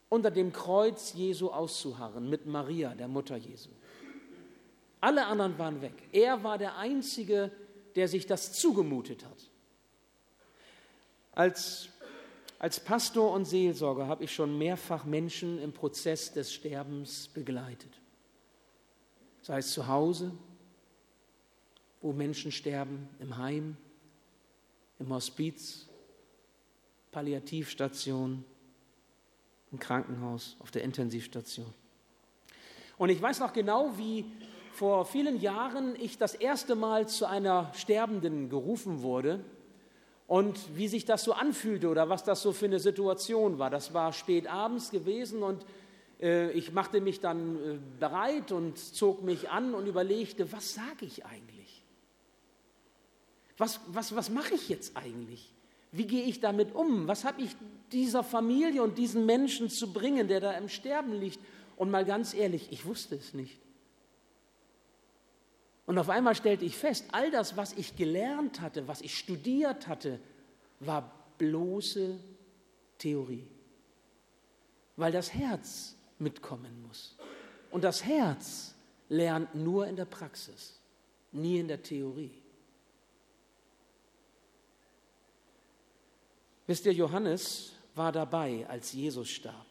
unter 0.08 0.30
dem 0.30 0.52
Kreuz 0.52 1.12
Jesu 1.14 1.50
auszuharren 1.50 2.28
mit 2.28 2.46
Maria, 2.46 2.94
der 2.94 3.08
Mutter 3.08 3.36
Jesu. 3.36 3.70
Alle 5.00 5.26
anderen 5.26 5.56
waren 5.58 5.80
weg. 5.80 5.94
Er 6.12 6.42
war 6.42 6.58
der 6.58 6.76
Einzige, 6.76 7.50
der 7.94 8.08
sich 8.08 8.26
das 8.26 8.52
zugemutet 8.52 9.24
hat. 9.24 9.50
Als, 11.32 11.88
als 12.58 12.80
Pastor 12.80 13.32
und 13.32 13.44
Seelsorger 13.44 14.08
habe 14.08 14.24
ich 14.24 14.34
schon 14.34 14.58
mehrfach 14.58 15.04
Menschen 15.04 15.62
im 15.62 15.72
Prozess 15.72 16.32
des 16.32 16.52
Sterbens 16.52 17.28
begleitet. 17.28 17.92
Sei 19.42 19.58
es 19.58 19.72
zu 19.72 19.86
Hause, 19.86 20.32
wo 22.00 22.12
Menschen 22.12 22.52
sterben, 22.52 23.08
im 23.18 23.36
Heim, 23.36 23.76
im 24.98 25.12
Hospiz, 25.12 25.88
Palliativstation, 27.12 28.44
im 29.72 29.78
Krankenhaus, 29.78 30.56
auf 30.60 30.70
der 30.70 30.82
Intensivstation. 30.82 31.72
Und 32.98 33.08
ich 33.08 33.20
weiß 33.20 33.40
noch 33.40 33.52
genau, 33.52 33.96
wie 33.96 34.24
vor 34.72 35.04
vielen 35.04 35.40
Jahren 35.40 35.96
ich 35.96 36.18
das 36.18 36.34
erste 36.34 36.74
Mal 36.74 37.08
zu 37.08 37.26
einer 37.26 37.72
Sterbenden 37.74 38.48
gerufen 38.48 39.02
wurde 39.02 39.44
und 40.26 40.76
wie 40.76 40.88
sich 40.88 41.04
das 41.04 41.24
so 41.24 41.32
anfühlte 41.32 41.88
oder 41.88 42.08
was 42.08 42.24
das 42.24 42.42
so 42.42 42.52
für 42.52 42.66
eine 42.66 42.78
Situation 42.78 43.58
war. 43.58 43.68
Das 43.70 43.94
war 43.94 44.12
spät 44.12 44.46
abends 44.46 44.90
gewesen 44.90 45.42
und 45.42 45.64
äh, 46.20 46.50
ich 46.52 46.72
machte 46.72 47.00
mich 47.00 47.20
dann 47.20 47.56
äh, 47.56 47.78
bereit 47.98 48.52
und 48.52 48.78
zog 48.78 49.22
mich 49.22 49.50
an 49.50 49.74
und 49.74 49.86
überlegte, 49.86 50.52
was 50.52 50.74
sage 50.74 51.04
ich 51.04 51.24
eigentlich? 51.26 51.59
Was, 53.60 53.78
was, 53.88 54.16
was 54.16 54.30
mache 54.30 54.54
ich 54.54 54.70
jetzt 54.70 54.96
eigentlich? 54.96 55.52
Wie 55.92 56.06
gehe 56.06 56.24
ich 56.24 56.40
damit 56.40 56.74
um? 56.74 57.06
Was 57.06 57.26
habe 57.26 57.42
ich 57.42 57.54
dieser 57.92 58.24
Familie 58.24 58.82
und 58.82 58.96
diesen 58.96 59.26
Menschen 59.26 59.68
zu 59.68 59.92
bringen, 59.92 60.28
der 60.28 60.40
da 60.40 60.52
im 60.52 60.70
Sterben 60.70 61.12
liegt? 61.12 61.38
Und 61.76 61.90
mal 61.90 62.06
ganz 62.06 62.32
ehrlich, 62.32 62.68
ich 62.70 62.86
wusste 62.86 63.16
es 63.16 63.34
nicht. 63.34 63.58
Und 65.84 65.98
auf 65.98 66.08
einmal 66.08 66.34
stellte 66.34 66.64
ich 66.64 66.74
fest, 66.74 67.04
all 67.12 67.30
das, 67.30 67.54
was 67.58 67.74
ich 67.74 67.96
gelernt 67.96 68.62
hatte, 68.62 68.88
was 68.88 69.02
ich 69.02 69.18
studiert 69.18 69.88
hatte, 69.88 70.20
war 70.78 71.12
bloße 71.36 72.18
Theorie. 72.96 73.46
Weil 74.96 75.12
das 75.12 75.34
Herz 75.34 75.96
mitkommen 76.18 76.82
muss. 76.88 77.14
Und 77.70 77.84
das 77.84 78.06
Herz 78.06 78.74
lernt 79.10 79.54
nur 79.54 79.86
in 79.86 79.96
der 79.96 80.06
Praxis, 80.06 80.80
nie 81.32 81.58
in 81.58 81.68
der 81.68 81.82
Theorie. 81.82 82.39
Wisst 86.70 86.86
ihr, 86.86 86.92
Johannes 86.92 87.72
war 87.96 88.12
dabei, 88.12 88.64
als 88.68 88.92
Jesus 88.92 89.28
starb. 89.28 89.66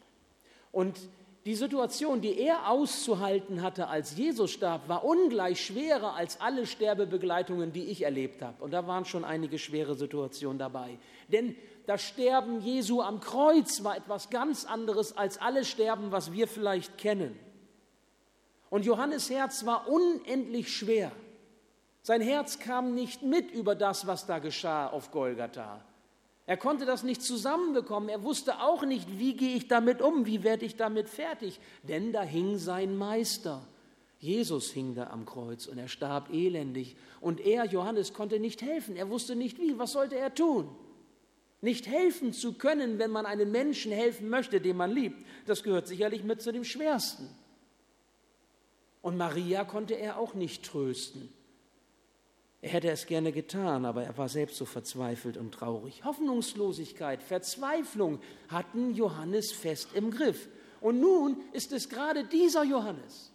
Und 0.73 0.99
die 1.45 1.55
Situation, 1.55 2.19
die 2.19 2.37
er 2.37 2.69
auszuhalten 2.69 3.61
hatte, 3.61 3.87
als 3.87 4.17
Jesus 4.17 4.51
starb, 4.51 4.89
war 4.89 5.05
ungleich 5.05 5.65
schwerer 5.65 6.15
als 6.15 6.41
alle 6.41 6.67
Sterbebegleitungen, 6.67 7.71
die 7.71 7.85
ich 7.85 8.01
erlebt 8.01 8.41
habe. 8.41 8.61
Und 8.61 8.71
da 8.71 8.85
waren 8.85 9.05
schon 9.05 9.23
einige 9.23 9.59
schwere 9.59 9.95
Situationen 9.95 10.59
dabei. 10.59 10.99
Denn 11.29 11.55
das 11.87 12.01
Sterben 12.01 12.59
Jesu 12.59 13.01
am 13.01 13.21
Kreuz 13.21 13.81
war 13.85 13.95
etwas 13.95 14.29
ganz 14.29 14.65
anderes 14.65 15.15
als 15.15 15.37
alles 15.37 15.69
Sterben, 15.69 16.11
was 16.11 16.33
wir 16.33 16.49
vielleicht 16.49 16.97
kennen. 16.97 17.39
Und 18.69 18.83
Johannes 18.83 19.29
Herz 19.29 19.65
war 19.65 19.87
unendlich 19.87 20.75
schwer. 20.75 21.13
Sein 22.01 22.19
Herz 22.19 22.59
kam 22.59 22.93
nicht 22.93 23.21
mit 23.21 23.51
über 23.51 23.73
das, 23.73 24.05
was 24.05 24.25
da 24.25 24.39
geschah 24.39 24.87
auf 24.87 25.11
Golgatha. 25.11 25.85
Er 26.49 26.57
konnte 26.57 26.85
das 26.85 27.03
nicht 27.03 27.21
zusammenbekommen. 27.21 28.09
Er 28.09 28.23
wusste 28.23 28.59
auch 28.59 28.83
nicht, 28.83 29.19
wie 29.19 29.35
gehe 29.35 29.55
ich 29.55 29.67
damit 29.67 30.01
um, 30.01 30.25
wie 30.25 30.41
werde 30.41 30.65
ich 30.65 30.75
damit 30.75 31.07
fertig. 31.07 31.59
Denn 31.83 32.11
da 32.11 32.23
hing 32.23 32.57
sein 32.57 32.97
Meister. 32.97 33.67
Jesus 34.17 34.71
hing 34.71 34.95
da 34.95 35.11
am 35.11 35.27
Kreuz 35.27 35.67
und 35.67 35.77
er 35.77 35.87
starb 35.87 36.33
elendig. 36.33 36.95
Und 37.21 37.39
er, 37.39 37.65
Johannes, 37.65 38.15
konnte 38.15 38.39
nicht 38.39 38.63
helfen. 38.63 38.95
Er 38.95 39.11
wusste 39.11 39.35
nicht 39.35 39.59
wie. 39.59 39.77
Was 39.77 39.91
sollte 39.91 40.15
er 40.17 40.33
tun? 40.33 40.67
Nicht 41.61 41.85
helfen 41.85 42.33
zu 42.33 42.53
können, 42.53 42.97
wenn 42.97 43.11
man 43.11 43.27
einem 43.27 43.51
Menschen 43.51 43.91
helfen 43.91 44.27
möchte, 44.27 44.59
den 44.59 44.75
man 44.75 44.89
liebt, 44.89 45.23
das 45.45 45.61
gehört 45.61 45.87
sicherlich 45.87 46.23
mit 46.23 46.41
zu 46.41 46.51
dem 46.51 46.63
Schwersten. 46.63 47.29
Und 49.03 49.17
Maria 49.17 49.65
konnte 49.65 49.93
er 49.93 50.17
auch 50.17 50.33
nicht 50.33 50.65
trösten. 50.65 51.29
Er 52.61 52.71
hätte 52.71 52.89
es 52.89 53.05
gerne 53.05 53.31
getan, 53.31 53.85
aber 53.85 54.03
er 54.03 54.17
war 54.17 54.27
selbst 54.27 54.57
so 54.57 54.65
verzweifelt 54.65 55.37
und 55.37 55.53
traurig. 55.53 56.03
Hoffnungslosigkeit, 56.03 57.23
Verzweiflung 57.23 58.19
hatten 58.49 58.93
Johannes 58.93 59.51
fest 59.51 59.89
im 59.93 60.11
Griff. 60.11 60.49
Und 60.81 60.99
nun 60.99 61.37
ist 61.53 61.71
es 61.71 61.87
gerade 61.87 62.25
dieser 62.25 62.63
Johannes, 62.63 63.31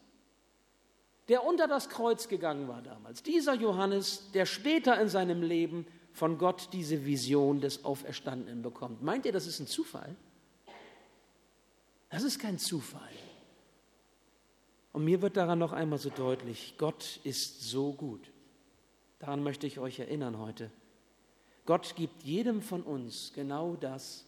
der 1.29 1.45
unter 1.45 1.67
das 1.67 1.89
Kreuz 1.89 2.29
gegangen 2.29 2.69
war 2.69 2.83
damals, 2.83 3.23
dieser 3.23 3.55
Johannes, 3.55 4.31
der 4.33 4.45
später 4.45 5.01
in 5.01 5.09
seinem 5.09 5.43
Leben 5.43 5.87
von 6.13 6.37
Gott 6.37 6.69
diese 6.73 7.07
Vision 7.07 7.61
des 7.61 7.85
Auferstandenen 7.85 8.63
bekommt. 8.63 9.03
Meint 9.03 9.25
ihr, 9.25 9.33
das 9.33 9.47
ist 9.47 9.59
ein 9.59 9.67
Zufall? 9.67 10.15
Das 12.11 12.23
ist 12.23 12.39
kein 12.39 12.59
Zufall. 12.59 13.01
Und 14.93 15.05
mir 15.05 15.23
wird 15.23 15.37
daran 15.37 15.59
noch 15.59 15.73
einmal 15.73 15.99
so 15.99 16.11
deutlich, 16.11 16.75
Gott 16.79 17.21
ist 17.25 17.63
so 17.63 17.93
gut. 17.93 18.31
Daran 19.25 19.43
möchte 19.43 19.67
ich 19.67 19.79
euch 19.79 20.01
erinnern 20.01 20.39
heute. 20.39 20.71
Gott 21.65 21.97
gibt 21.97 22.25
jedem 22.25 22.61
von 22.61 22.83
uns 22.83 23.33
genau 23.35 23.75
das, 23.75 24.27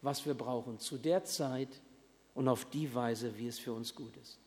was 0.00 0.24
wir 0.24 0.32
brauchen, 0.32 0.78
zu 0.78 0.96
der 0.96 1.22
Zeit 1.24 1.68
und 2.34 2.48
auf 2.48 2.64
die 2.64 2.94
Weise, 2.94 3.36
wie 3.36 3.46
es 3.46 3.58
für 3.58 3.74
uns 3.74 3.94
gut 3.94 4.16
ist. 4.16 4.38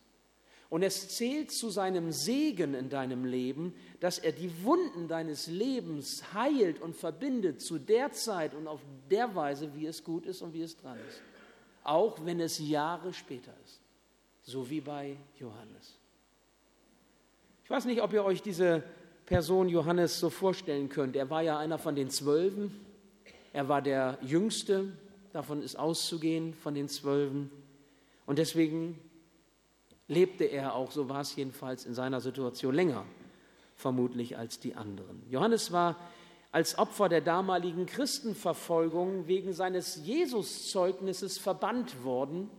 Und 0.70 0.82
es 0.82 1.10
zählt 1.10 1.52
zu 1.52 1.70
seinem 1.70 2.10
Segen 2.10 2.74
in 2.74 2.88
deinem 2.88 3.24
Leben, 3.24 3.76
dass 4.00 4.18
er 4.18 4.32
die 4.32 4.64
Wunden 4.64 5.06
deines 5.06 5.46
Lebens 5.46 6.34
heilt 6.34 6.82
und 6.82 6.96
verbindet 6.96 7.60
zu 7.60 7.78
der 7.78 8.10
Zeit 8.10 8.54
und 8.54 8.66
auf 8.66 8.80
der 9.08 9.32
Weise, 9.36 9.72
wie 9.76 9.86
es 9.86 10.02
gut 10.02 10.26
ist 10.26 10.42
und 10.42 10.52
wie 10.52 10.62
es 10.62 10.76
dran 10.76 10.98
ist. 11.08 11.22
Auch 11.84 12.24
wenn 12.24 12.40
es 12.40 12.58
Jahre 12.58 13.12
später 13.12 13.54
ist. 13.64 13.80
So 14.42 14.68
wie 14.68 14.80
bei 14.80 15.16
Johannes. 15.38 15.96
Ich 17.62 17.70
weiß 17.70 17.84
nicht, 17.84 18.02
ob 18.02 18.12
ihr 18.12 18.24
euch 18.24 18.42
diese 18.42 18.82
Person 19.32 19.70
Johannes 19.70 20.20
so 20.20 20.28
vorstellen 20.28 20.90
könnt. 20.90 21.16
Er 21.16 21.30
war 21.30 21.40
ja 21.40 21.58
einer 21.58 21.78
von 21.78 21.96
den 21.96 22.10
Zwölfen. 22.10 22.70
Er 23.54 23.66
war 23.66 23.80
der 23.80 24.18
Jüngste, 24.20 24.92
davon 25.32 25.62
ist 25.62 25.78
auszugehen, 25.78 26.52
von 26.52 26.74
den 26.74 26.86
Zwölfen. 26.86 27.50
Und 28.26 28.38
deswegen 28.38 28.98
lebte 30.06 30.44
er 30.44 30.74
auch, 30.74 30.90
so 30.90 31.08
war 31.08 31.22
es 31.22 31.34
jedenfalls 31.34 31.86
in 31.86 31.94
seiner 31.94 32.20
Situation, 32.20 32.74
länger 32.74 33.06
vermutlich 33.74 34.36
als 34.36 34.60
die 34.60 34.74
anderen. 34.74 35.22
Johannes 35.30 35.72
war 35.72 35.96
als 36.50 36.76
Opfer 36.76 37.08
der 37.08 37.22
damaligen 37.22 37.86
Christenverfolgung 37.86 39.28
wegen 39.28 39.54
seines 39.54 40.04
Jesuszeugnisses 40.04 41.38
verbannt 41.38 42.04
worden 42.04 42.50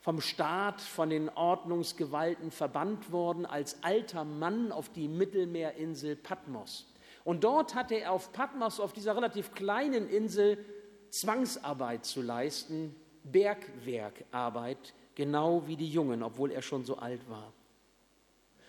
vom 0.00 0.20
Staat, 0.20 0.80
von 0.80 1.10
den 1.10 1.28
Ordnungsgewalten 1.28 2.50
verbannt 2.50 3.12
worden 3.12 3.44
als 3.44 3.82
alter 3.82 4.24
Mann 4.24 4.72
auf 4.72 4.88
die 4.88 5.08
Mittelmeerinsel 5.08 6.16
Patmos. 6.16 6.86
Und 7.22 7.44
dort 7.44 7.74
hatte 7.74 7.94
er 7.96 8.12
auf 8.12 8.32
Patmos, 8.32 8.80
auf 8.80 8.94
dieser 8.94 9.14
relativ 9.14 9.52
kleinen 9.52 10.08
Insel, 10.08 10.64
Zwangsarbeit 11.10 12.06
zu 12.06 12.22
leisten, 12.22 12.96
Bergwerkarbeit, 13.24 14.94
genau 15.14 15.66
wie 15.66 15.76
die 15.76 15.90
Jungen, 15.90 16.22
obwohl 16.22 16.50
er 16.50 16.62
schon 16.62 16.84
so 16.84 16.96
alt 16.96 17.28
war. 17.28 17.52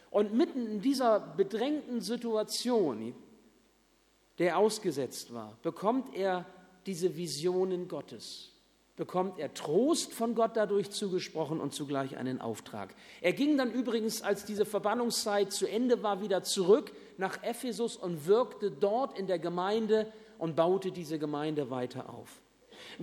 Und 0.09 0.33
mitten 0.33 0.67
in 0.67 0.81
dieser 0.81 1.21
bedrängten 1.21 2.01
Situation, 2.01 3.15
der 4.37 4.49
er 4.49 4.57
ausgesetzt 4.57 5.33
war, 5.33 5.57
bekommt 5.61 6.13
er 6.13 6.45
diese 6.85 7.15
Visionen 7.15 7.87
Gottes 7.87 8.50
bekommt 8.95 9.39
er 9.39 9.53
Trost 9.53 10.13
von 10.13 10.35
Gott 10.35 10.51
dadurch 10.55 10.91
zugesprochen 10.91 11.59
und 11.59 11.73
zugleich 11.73 12.17
einen 12.17 12.41
Auftrag. 12.41 12.93
Er 13.21 13.33
ging 13.33 13.57
dann 13.57 13.71
übrigens, 13.71 14.21
als 14.21 14.45
diese 14.45 14.65
Verbannungszeit 14.65 15.51
zu 15.51 15.67
Ende 15.67 16.03
war, 16.03 16.21
wieder 16.21 16.43
zurück 16.43 16.91
nach 17.17 17.41
Ephesus 17.43 17.95
und 17.97 18.27
wirkte 18.27 18.71
dort 18.71 19.17
in 19.17 19.27
der 19.27 19.39
Gemeinde 19.39 20.11
und 20.37 20.55
baute 20.55 20.91
diese 20.91 21.19
Gemeinde 21.19 21.69
weiter 21.69 22.09
auf. 22.09 22.41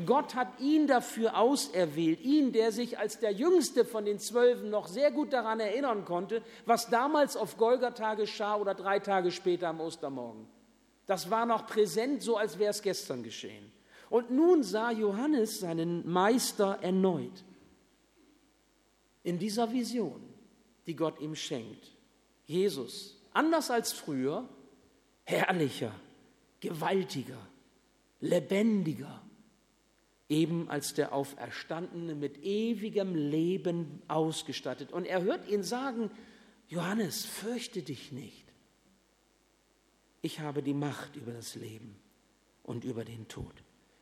Gott 0.07 0.35
hat 0.35 0.61
ihn 0.61 0.87
dafür 0.87 1.37
auserwählt, 1.37 2.21
ihn, 2.21 2.53
der 2.53 2.73
sich 2.73 2.99
als 2.99 3.21
der 3.21 3.33
jüngste 3.33 3.85
von 3.85 4.05
den 4.05 4.19
Zwölfen 4.19 4.71
noch 4.71 4.89
sehr 4.89 5.11
gut 5.11 5.33
daran 5.33 5.61
erinnern 5.61 6.05
konnte, 6.05 6.43
was 6.67 6.91
damals 6.91 7.37
auf 7.37 7.57
Golgatha 7.57 8.15
geschah 8.15 8.57
oder 8.57 8.75
drei 8.75 8.99
Tage 8.99 9.31
später 9.31 9.69
am 9.69 9.81
Ostermorgen. 9.81 10.49
Das 11.07 11.31
war 11.31 11.47
noch 11.47 11.67
präsent, 11.67 12.23
so 12.23 12.37
als 12.37 12.59
wäre 12.59 12.71
es 12.71 12.83
gestern 12.83 13.23
geschehen. 13.23 13.73
Und 14.11 14.31
nun 14.31 14.63
sah 14.63 14.91
Johannes 14.91 15.61
seinen 15.61 16.09
Meister 16.11 16.79
erneut 16.83 17.45
in 19.23 19.39
dieser 19.39 19.71
Vision, 19.73 20.23
die 20.87 20.97
Gott 20.97 21.21
ihm 21.21 21.35
schenkt. 21.35 21.95
Jesus, 22.47 23.21
anders 23.35 23.71
als 23.71 23.93
früher, 23.93 24.49
herrlicher, 25.25 25.95
gewaltiger, 26.61 27.39
lebendiger, 28.21 29.23
eben 30.31 30.71
als 30.71 30.95
der 30.95 31.13
Auferstandene 31.13 32.15
mit 32.15 32.43
ewigem 32.43 33.15
Leben 33.15 34.03
ausgestattet. 34.09 34.93
Und 34.93 35.05
er 35.05 35.23
hört 35.23 35.49
ihn 35.49 35.63
sagen, 35.63 36.11
Johannes, 36.69 37.27
fürchte 37.27 37.83
dich 37.83 38.13
nicht. 38.13 38.47
Ich 40.23 40.41
habe 40.41 40.63
die 40.63 40.75
Macht 40.75 41.17
über 41.17 41.33
das 41.33 41.55
Leben 41.55 41.97
und 42.63 42.85
über 42.85 43.05
den 43.05 43.29
Tod 43.29 43.55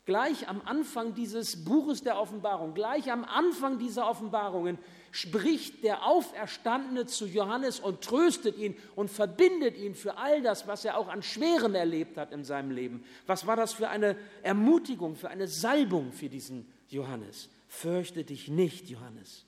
gleich 0.06 0.48
am 0.48 0.62
Anfang 0.64 1.14
dieses 1.14 1.64
Buches 1.64 2.00
der 2.00 2.18
Offenbarung, 2.18 2.74
gleich 2.74 3.10
am 3.12 3.24
Anfang 3.24 3.78
dieser 3.78 4.08
Offenbarungen 4.08 4.78
spricht 5.10 5.82
der 5.82 6.06
Auferstandene 6.06 7.06
zu 7.06 7.26
Johannes 7.26 7.80
und 7.80 8.02
tröstet 8.02 8.56
ihn 8.56 8.76
und 8.94 9.10
verbindet 9.10 9.76
ihn 9.76 9.94
für 9.94 10.16
all 10.16 10.42
das, 10.42 10.66
was 10.66 10.84
er 10.84 10.96
auch 10.96 11.08
an 11.08 11.22
Schwerem 11.22 11.74
erlebt 11.74 12.16
hat 12.16 12.32
in 12.32 12.44
seinem 12.44 12.70
Leben. 12.70 13.04
Was 13.26 13.46
war 13.46 13.56
das 13.56 13.72
für 13.72 13.88
eine 13.88 14.16
Ermutigung, 14.42 15.16
für 15.16 15.28
eine 15.28 15.48
Salbung 15.48 16.12
für 16.12 16.28
diesen 16.28 16.70
Johannes? 16.88 17.48
Fürchte 17.66 18.24
dich 18.24 18.48
nicht, 18.48 18.88
Johannes. 18.88 19.44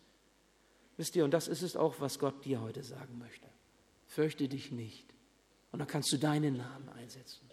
Wisst 0.97 1.15
ihr, 1.15 1.25
und 1.25 1.33
das 1.33 1.47
ist 1.47 1.62
es 1.62 1.77
auch, 1.77 2.00
was 2.00 2.19
Gott 2.19 2.45
dir 2.45 2.61
heute 2.61 2.83
sagen 2.83 3.19
möchte. 3.19 3.47
Fürchte 4.07 4.49
dich 4.49 4.73
nicht. 4.73 5.07
Und 5.71 5.79
dann 5.79 5.88
kannst 5.88 6.12
du 6.12 6.17
deinen 6.17 6.57
Namen 6.57 6.88
einsetzen, 6.88 7.49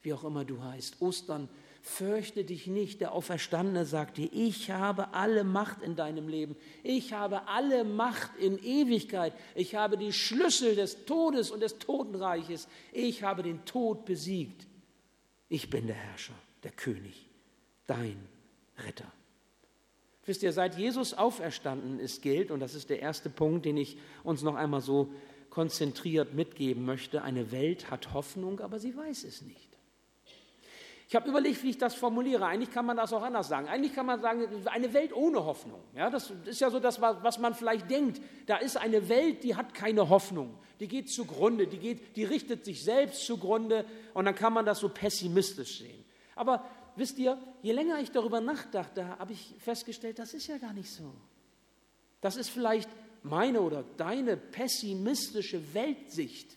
wie 0.00 0.14
auch 0.14 0.24
immer 0.24 0.44
du 0.44 0.62
heißt. 0.62 1.02
Ostern 1.02 1.50
Fürchte 1.88 2.42
dich 2.44 2.66
nicht, 2.66 3.00
der 3.00 3.12
Auferstandene 3.12 3.86
sagt 3.86 4.16
dir, 4.16 4.28
ich 4.32 4.72
habe 4.72 5.14
alle 5.14 5.44
Macht 5.44 5.82
in 5.82 5.94
deinem 5.94 6.28
Leben. 6.28 6.56
Ich 6.82 7.12
habe 7.12 7.46
alle 7.46 7.84
Macht 7.84 8.36
in 8.38 8.58
Ewigkeit. 8.58 9.32
Ich 9.54 9.76
habe 9.76 9.96
die 9.96 10.12
Schlüssel 10.12 10.74
des 10.74 11.04
Todes 11.04 11.52
und 11.52 11.60
des 11.60 11.78
Totenreiches. 11.78 12.66
Ich 12.92 13.22
habe 13.22 13.44
den 13.44 13.64
Tod 13.66 14.04
besiegt. 14.04 14.66
Ich 15.48 15.70
bin 15.70 15.86
der 15.86 15.94
Herrscher, 15.94 16.34
der 16.64 16.72
König, 16.72 17.28
dein 17.86 18.18
Retter. 18.84 19.10
Wisst 20.24 20.42
ihr, 20.42 20.52
seit 20.52 20.76
Jesus 20.76 21.14
auferstanden 21.14 22.00
ist, 22.00 22.20
gilt, 22.20 22.50
und 22.50 22.58
das 22.58 22.74
ist 22.74 22.90
der 22.90 22.98
erste 22.98 23.30
Punkt, 23.30 23.64
den 23.64 23.76
ich 23.76 23.96
uns 24.24 24.42
noch 24.42 24.56
einmal 24.56 24.80
so 24.80 25.14
konzentriert 25.50 26.34
mitgeben 26.34 26.84
möchte, 26.84 27.22
eine 27.22 27.52
Welt 27.52 27.92
hat 27.92 28.12
Hoffnung, 28.12 28.58
aber 28.58 28.80
sie 28.80 28.96
weiß 28.96 29.22
es 29.22 29.42
nicht. 29.42 29.75
Ich 31.08 31.14
habe 31.14 31.28
überlegt, 31.28 31.62
wie 31.62 31.70
ich 31.70 31.78
das 31.78 31.94
formuliere. 31.94 32.46
Eigentlich 32.46 32.72
kann 32.72 32.84
man 32.84 32.96
das 32.96 33.12
auch 33.12 33.22
anders 33.22 33.48
sagen. 33.48 33.68
Eigentlich 33.68 33.94
kann 33.94 34.06
man 34.06 34.20
sagen, 34.20 34.48
eine 34.66 34.92
Welt 34.92 35.14
ohne 35.14 35.44
Hoffnung. 35.44 35.80
Ja, 35.94 36.10
das 36.10 36.32
ist 36.44 36.60
ja 36.60 36.68
so 36.68 36.80
das, 36.80 37.00
was 37.00 37.38
man 37.38 37.54
vielleicht 37.54 37.88
denkt. 37.88 38.20
Da 38.46 38.56
ist 38.56 38.76
eine 38.76 39.08
Welt, 39.08 39.44
die 39.44 39.54
hat 39.54 39.72
keine 39.72 40.08
Hoffnung. 40.08 40.58
Die 40.80 40.88
geht 40.88 41.08
zugrunde, 41.08 41.68
die, 41.68 41.78
geht, 41.78 42.16
die 42.16 42.24
richtet 42.24 42.64
sich 42.64 42.82
selbst 42.82 43.24
zugrunde 43.24 43.84
und 44.14 44.24
dann 44.24 44.34
kann 44.34 44.52
man 44.52 44.66
das 44.66 44.80
so 44.80 44.88
pessimistisch 44.88 45.78
sehen. 45.78 46.04
Aber 46.34 46.64
wisst 46.96 47.18
ihr, 47.18 47.38
je 47.62 47.72
länger 47.72 48.00
ich 48.00 48.10
darüber 48.10 48.40
nachdachte, 48.40 49.06
habe 49.18 49.32
ich 49.32 49.54
festgestellt, 49.58 50.18
das 50.18 50.34
ist 50.34 50.48
ja 50.48 50.58
gar 50.58 50.72
nicht 50.72 50.90
so. 50.90 51.14
Das 52.20 52.36
ist 52.36 52.50
vielleicht 52.50 52.90
meine 53.22 53.60
oder 53.60 53.84
deine 53.96 54.36
pessimistische 54.36 55.72
Weltsicht. 55.72 56.56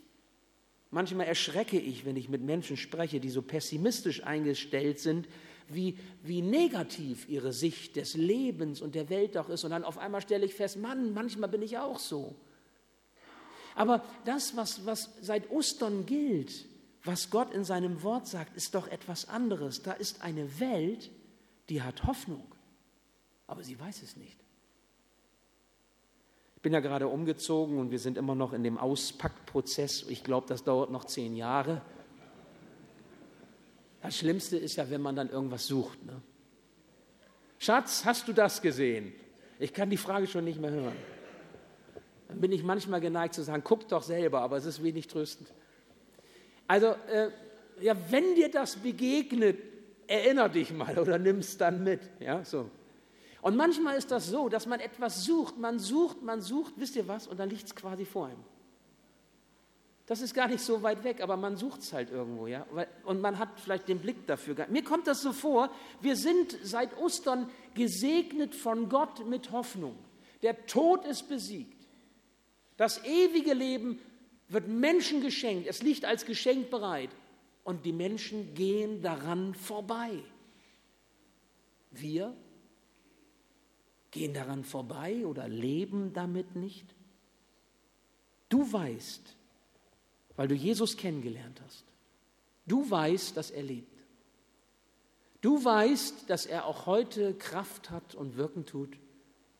Manchmal 0.91 1.27
erschrecke 1.27 1.79
ich, 1.79 2.05
wenn 2.05 2.15
ich 2.15 2.29
mit 2.29 2.41
Menschen 2.41 2.77
spreche, 2.77 3.19
die 3.19 3.29
so 3.29 3.41
pessimistisch 3.41 4.23
eingestellt 4.23 4.99
sind, 4.99 5.27
wie, 5.67 5.97
wie 6.23 6.41
negativ 6.41 7.29
ihre 7.29 7.53
Sicht 7.53 7.95
des 7.95 8.15
Lebens 8.15 8.81
und 8.81 8.95
der 8.95 9.09
Welt 9.09 9.37
auch 9.37 9.49
ist. 9.49 9.63
Und 9.63 9.69
dann 9.69 9.83
auf 9.83 9.99
einmal 9.99 10.21
stelle 10.21 10.45
ich 10.45 10.55
fest, 10.55 10.77
Mann, 10.77 11.13
manchmal 11.13 11.49
bin 11.49 11.61
ich 11.61 11.77
auch 11.77 11.99
so. 11.99 12.35
Aber 13.75 14.03
das, 14.25 14.55
was, 14.55 14.85
was 14.85 15.11
seit 15.21 15.51
Ostern 15.51 16.07
gilt, 16.07 16.65
was 17.03 17.29
Gott 17.29 17.53
in 17.53 17.63
seinem 17.63 18.01
Wort 18.03 18.27
sagt, 18.27 18.57
ist 18.57 18.73
doch 18.75 18.87
etwas 18.87 19.29
anderes. 19.29 19.83
Da 19.83 19.93
ist 19.93 20.21
eine 20.21 20.59
Welt, 20.59 21.11
die 21.69 21.81
hat 21.83 22.03
Hoffnung, 22.03 22.43
aber 23.47 23.63
sie 23.63 23.79
weiß 23.79 24.01
es 24.01 24.17
nicht. 24.17 24.37
Ich 26.59 26.61
bin 26.61 26.73
ja 26.73 26.81
gerade 26.81 27.07
umgezogen 27.07 27.77
und 27.77 27.89
wir 27.89 27.99
sind 27.99 28.17
immer 28.17 28.35
noch 28.35 28.51
in 28.51 28.63
dem 28.65 28.77
Auspackprozess. 28.77 30.03
Ich 30.09 30.25
glaube, 30.25 30.45
das 30.49 30.65
dauert 30.65 30.91
noch 30.91 31.05
zehn 31.05 31.37
Jahre. 31.37 31.81
Das 34.01 34.17
Schlimmste 34.17 34.57
ist 34.57 34.75
ja, 34.75 34.89
wenn 34.89 34.99
man 34.99 35.15
dann 35.15 35.29
irgendwas 35.29 35.67
sucht. 35.67 36.05
Ne? 36.05 36.21
Schatz, 37.59 38.03
hast 38.03 38.27
du 38.27 38.33
das 38.33 38.61
gesehen? 38.61 39.13
Ich 39.57 39.73
kann 39.73 39.89
die 39.89 39.95
Frage 39.95 40.27
schon 40.27 40.43
nicht 40.43 40.59
mehr 40.59 40.71
hören. 40.71 40.97
Dann 42.27 42.41
bin 42.41 42.51
ich 42.51 42.61
manchmal 42.61 42.99
geneigt 42.99 43.35
zu 43.35 43.41
sagen, 43.41 43.61
guck 43.63 43.87
doch 43.87 44.03
selber, 44.03 44.41
aber 44.41 44.57
es 44.57 44.65
ist 44.65 44.83
wenig 44.83 45.07
tröstend. 45.07 45.53
Also, 46.67 46.87
äh, 46.87 47.29
ja, 47.79 47.95
wenn 48.09 48.35
dir 48.35 48.51
das 48.51 48.75
begegnet, 48.75 49.59
erinner 50.07 50.49
dich 50.49 50.73
mal 50.73 50.99
oder 50.99 51.17
nimm 51.17 51.39
es 51.39 51.57
dann 51.57 51.85
mit. 51.85 52.01
Ja, 52.19 52.43
so. 52.43 52.69
Und 53.41 53.55
manchmal 53.55 53.97
ist 53.97 54.11
das 54.11 54.27
so, 54.27 54.49
dass 54.49 54.65
man 54.65 54.79
etwas 54.79 55.23
sucht, 55.23 55.57
man 55.57 55.79
sucht, 55.79 56.21
man 56.21 56.41
sucht, 56.41 56.73
wisst 56.77 56.95
ihr 56.95 57.07
was, 57.07 57.27
und 57.27 57.39
dann 57.39 57.49
liegt 57.49 57.65
es 57.65 57.75
quasi 57.75 58.05
vor 58.05 58.27
einem. 58.27 58.43
Das 60.09 60.21
ist 60.21 60.33
gar 60.33 60.47
nicht 60.47 60.61
so 60.61 60.81
weit 60.81 61.03
weg, 61.03 61.21
aber 61.21 61.37
man 61.37 61.55
sucht 61.55 61.81
es 61.81 61.93
halt 61.93 62.09
irgendwo, 62.09 62.47
ja. 62.47 62.65
Und 63.03 63.21
man 63.21 63.37
hat 63.37 63.59
vielleicht 63.59 63.87
den 63.87 63.99
Blick 63.99 64.25
dafür. 64.25 64.55
Mir 64.67 64.83
kommt 64.83 65.05
das 65.05 65.21
so 65.21 65.31
vor, 65.31 65.69
wir 66.01 66.15
sind 66.15 66.57
seit 66.63 66.97
Ostern 66.97 67.47
gesegnet 67.75 68.55
von 68.55 68.89
Gott 68.89 69.27
mit 69.27 69.51
Hoffnung. 69.51 69.95
Der 70.41 70.65
Tod 70.65 71.05
ist 71.05 71.29
besiegt. 71.29 71.87
Das 72.75 73.05
ewige 73.05 73.53
Leben 73.53 73.99
wird 74.47 74.67
Menschen 74.67 75.21
geschenkt. 75.21 75.67
Es 75.67 75.83
liegt 75.83 76.05
als 76.05 76.25
Geschenk 76.25 76.71
bereit. 76.71 77.11
Und 77.63 77.85
die 77.85 77.93
Menschen 77.93 78.55
gehen 78.55 79.03
daran 79.03 79.53
vorbei. 79.53 80.23
Wir 81.91 82.35
gehen 84.11 84.33
daran 84.33 84.63
vorbei 84.63 85.25
oder 85.25 85.47
leben 85.47 86.13
damit 86.13 86.55
nicht? 86.55 86.95
Du 88.49 88.71
weißt, 88.71 89.35
weil 90.35 90.47
du 90.47 90.55
Jesus 90.55 90.97
kennengelernt 90.97 91.61
hast, 91.65 91.85
du 92.65 92.89
weißt, 92.89 93.37
dass 93.37 93.51
er 93.51 93.63
lebt. 93.63 93.99
Du 95.41 95.63
weißt, 95.63 96.29
dass 96.29 96.45
er 96.45 96.65
auch 96.65 96.85
heute 96.85 97.33
Kraft 97.35 97.91
hat 97.91 98.15
und 98.15 98.35
Wirken 98.35 98.65
tut, 98.65 98.97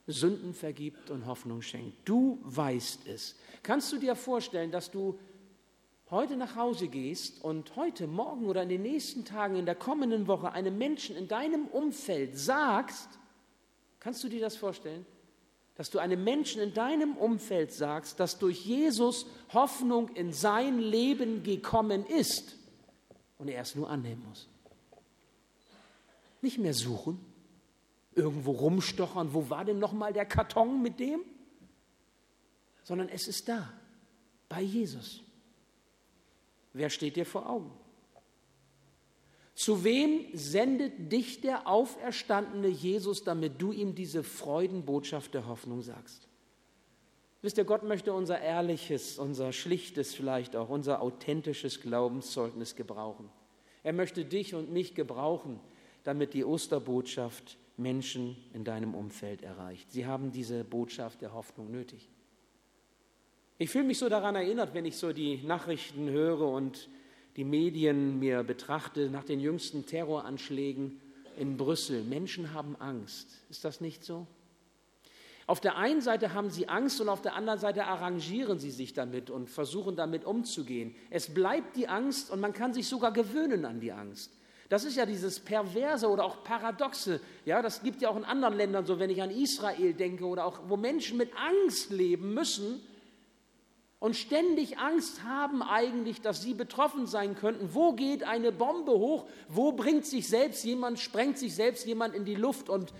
Sünden 0.07 0.53
vergibt 0.53 1.09
und 1.09 1.25
Hoffnung 1.25 1.61
schenkt. 1.61 1.97
Du 2.07 2.39
weißt 2.43 3.07
es. 3.07 3.35
Kannst 3.63 3.93
du 3.93 3.97
dir 3.97 4.15
vorstellen, 4.15 4.71
dass 4.71 4.91
du 4.91 5.19
heute 6.09 6.35
nach 6.35 6.55
Hause 6.55 6.87
gehst 6.87 7.43
und 7.43 7.75
heute, 7.75 8.07
morgen 8.07 8.47
oder 8.47 8.63
in 8.63 8.69
den 8.69 8.81
nächsten 8.81 9.25
Tagen, 9.25 9.55
in 9.55 9.65
der 9.65 9.75
kommenden 9.75 10.27
Woche 10.27 10.51
einem 10.51 10.77
Menschen 10.77 11.15
in 11.15 11.27
deinem 11.27 11.67
Umfeld 11.67 12.37
sagst, 12.37 13.18
Kannst 13.99 14.23
du 14.23 14.29
dir 14.29 14.39
das 14.39 14.55
vorstellen? 14.55 15.05
Dass 15.75 15.89
du 15.89 15.99
einem 15.99 16.23
Menschen 16.23 16.61
in 16.61 16.73
deinem 16.73 17.15
Umfeld 17.15 17.71
sagst, 17.71 18.19
dass 18.19 18.37
durch 18.37 18.65
Jesus 18.65 19.25
Hoffnung 19.53 20.09
in 20.15 20.33
sein 20.33 20.79
Leben 20.79 21.43
gekommen 21.43 22.05
ist 22.05 22.55
und 23.37 23.47
er 23.47 23.61
es 23.61 23.75
nur 23.75 23.89
annehmen 23.89 24.25
muss. 24.27 24.47
Nicht 26.41 26.57
mehr 26.57 26.73
suchen, 26.73 27.19
irgendwo 28.13 28.51
rumstochern, 28.51 29.33
wo 29.33 29.49
war 29.49 29.65
denn 29.65 29.79
nochmal 29.79 30.13
der 30.13 30.25
Karton 30.25 30.81
mit 30.81 30.99
dem? 30.99 31.21
Sondern 32.83 33.09
es 33.09 33.27
ist 33.27 33.47
da, 33.47 33.71
bei 34.47 34.61
Jesus. 34.61 35.21
Wer 36.73 36.89
steht 36.89 37.15
dir 37.15 37.25
vor 37.25 37.49
Augen? 37.49 37.71
Zu 39.59 39.83
wem 39.83 40.25
sendet 40.31 41.11
dich 41.11 41.41
der 41.41 41.67
auferstandene 41.67 42.69
Jesus, 42.69 43.25
damit 43.25 43.61
du 43.61 43.73
ihm 43.73 43.93
diese 43.93 44.23
Freudenbotschaft 44.23 45.33
der 45.33 45.47
Hoffnung 45.49 45.81
sagst? 45.81 46.29
Wisst 47.41 47.57
ihr, 47.57 47.65
Gott 47.65 47.83
möchte 47.83 48.13
unser 48.13 48.39
ehrliches, 48.39 49.19
unser 49.19 49.51
schlichtes, 49.51 50.15
vielleicht 50.15 50.55
auch 50.55 50.69
unser 50.69 51.01
authentisches 51.01 51.81
Glaubenszeugnis 51.81 52.77
gebrauchen. 52.77 53.27
Er 53.83 53.91
möchte 53.91 54.23
dich 54.23 54.55
und 54.55 54.71
mich 54.71 54.95
gebrauchen, 54.95 55.59
damit 56.05 56.33
die 56.33 56.45
Osterbotschaft 56.45 57.57
Menschen 57.75 58.37
in 58.53 58.63
deinem 58.63 58.95
Umfeld 58.95 59.41
erreicht. 59.41 59.91
Sie 59.91 60.05
haben 60.05 60.31
diese 60.31 60.63
Botschaft 60.63 61.19
der 61.19 61.33
Hoffnung 61.33 61.69
nötig. 61.69 62.07
Ich 63.57 63.69
fühle 63.69 63.83
mich 63.83 63.97
so 63.97 64.07
daran 64.07 64.35
erinnert, 64.35 64.73
wenn 64.73 64.85
ich 64.85 64.95
so 64.95 65.11
die 65.11 65.43
Nachrichten 65.43 66.09
höre 66.09 66.47
und 66.47 66.87
die 67.39 67.45
Medien 67.45 68.19
mir 68.19 68.43
betrachte 68.43 69.09
nach 69.09 69.23
den 69.23 69.39
jüngsten 69.39 69.85
Terroranschlägen 69.85 70.99
in 71.37 71.55
Brüssel. 71.55 72.03
Menschen 72.03 72.53
haben 72.53 72.75
Angst. 72.81 73.29
Ist 73.49 73.63
das 73.63 73.79
nicht 73.79 74.03
so? 74.03 74.27
Auf 75.47 75.61
der 75.61 75.77
einen 75.77 76.01
Seite 76.01 76.33
haben 76.33 76.49
sie 76.49 76.67
Angst 76.67 76.99
und 76.99 77.07
auf 77.07 77.21
der 77.21 77.37
anderen 77.37 77.57
Seite 77.57 77.85
arrangieren 77.85 78.59
sie 78.59 78.71
sich 78.71 78.91
damit 78.91 79.29
und 79.29 79.49
versuchen 79.49 79.95
damit 79.95 80.25
umzugehen. 80.25 80.93
Es 81.11 81.33
bleibt 81.33 81.77
die 81.77 81.87
Angst 81.87 82.29
und 82.29 82.41
man 82.41 82.51
kann 82.51 82.73
sich 82.73 82.89
sogar 82.89 83.13
gewöhnen 83.13 83.63
an 83.63 83.79
die 83.79 83.93
Angst. 83.93 84.33
Das 84.67 84.83
ist 84.83 84.97
ja 84.97 85.05
dieses 85.05 85.39
Perverse 85.39 86.09
oder 86.09 86.25
auch 86.25 86.43
Paradoxe. 86.43 87.21
Ja, 87.45 87.61
das 87.61 87.83
gibt 87.83 88.01
ja 88.01 88.09
auch 88.09 88.17
in 88.17 88.25
anderen 88.25 88.57
Ländern 88.57 88.85
so, 88.85 88.99
wenn 88.99 89.11
ich 89.11 89.21
an 89.21 89.31
Israel 89.31 89.93
denke 89.93 90.25
oder 90.25 90.43
auch, 90.43 90.59
wo 90.67 90.75
Menschen 90.75 91.17
mit 91.17 91.31
Angst 91.37 91.89
leben 91.89 92.33
müssen, 92.33 92.81
und 93.99 94.15
ständig 94.15 94.77
Angst 94.77 95.23
haben 95.23 95.61
eigentlich, 95.61 96.21
dass 96.21 96.41
sie 96.41 96.53
betroffen 96.53 97.05
sein 97.05 97.35
könnten. 97.35 97.73
Wo 97.73 97.93
geht 97.93 98.23
eine 98.23 98.51
Bombe 98.51 98.93
hoch? 98.93 99.27
Wo 99.49 99.73
bringt 99.73 100.05
sich 100.05 100.27
selbst 100.27 100.63
jemand, 100.63 100.99
sprengt 100.99 101.37
sich 101.37 101.53
selbst 101.53 101.85
jemand 101.85 102.15
in 102.15 102.23
die 102.23 102.35
Luft 102.35 102.69
und 102.69 102.93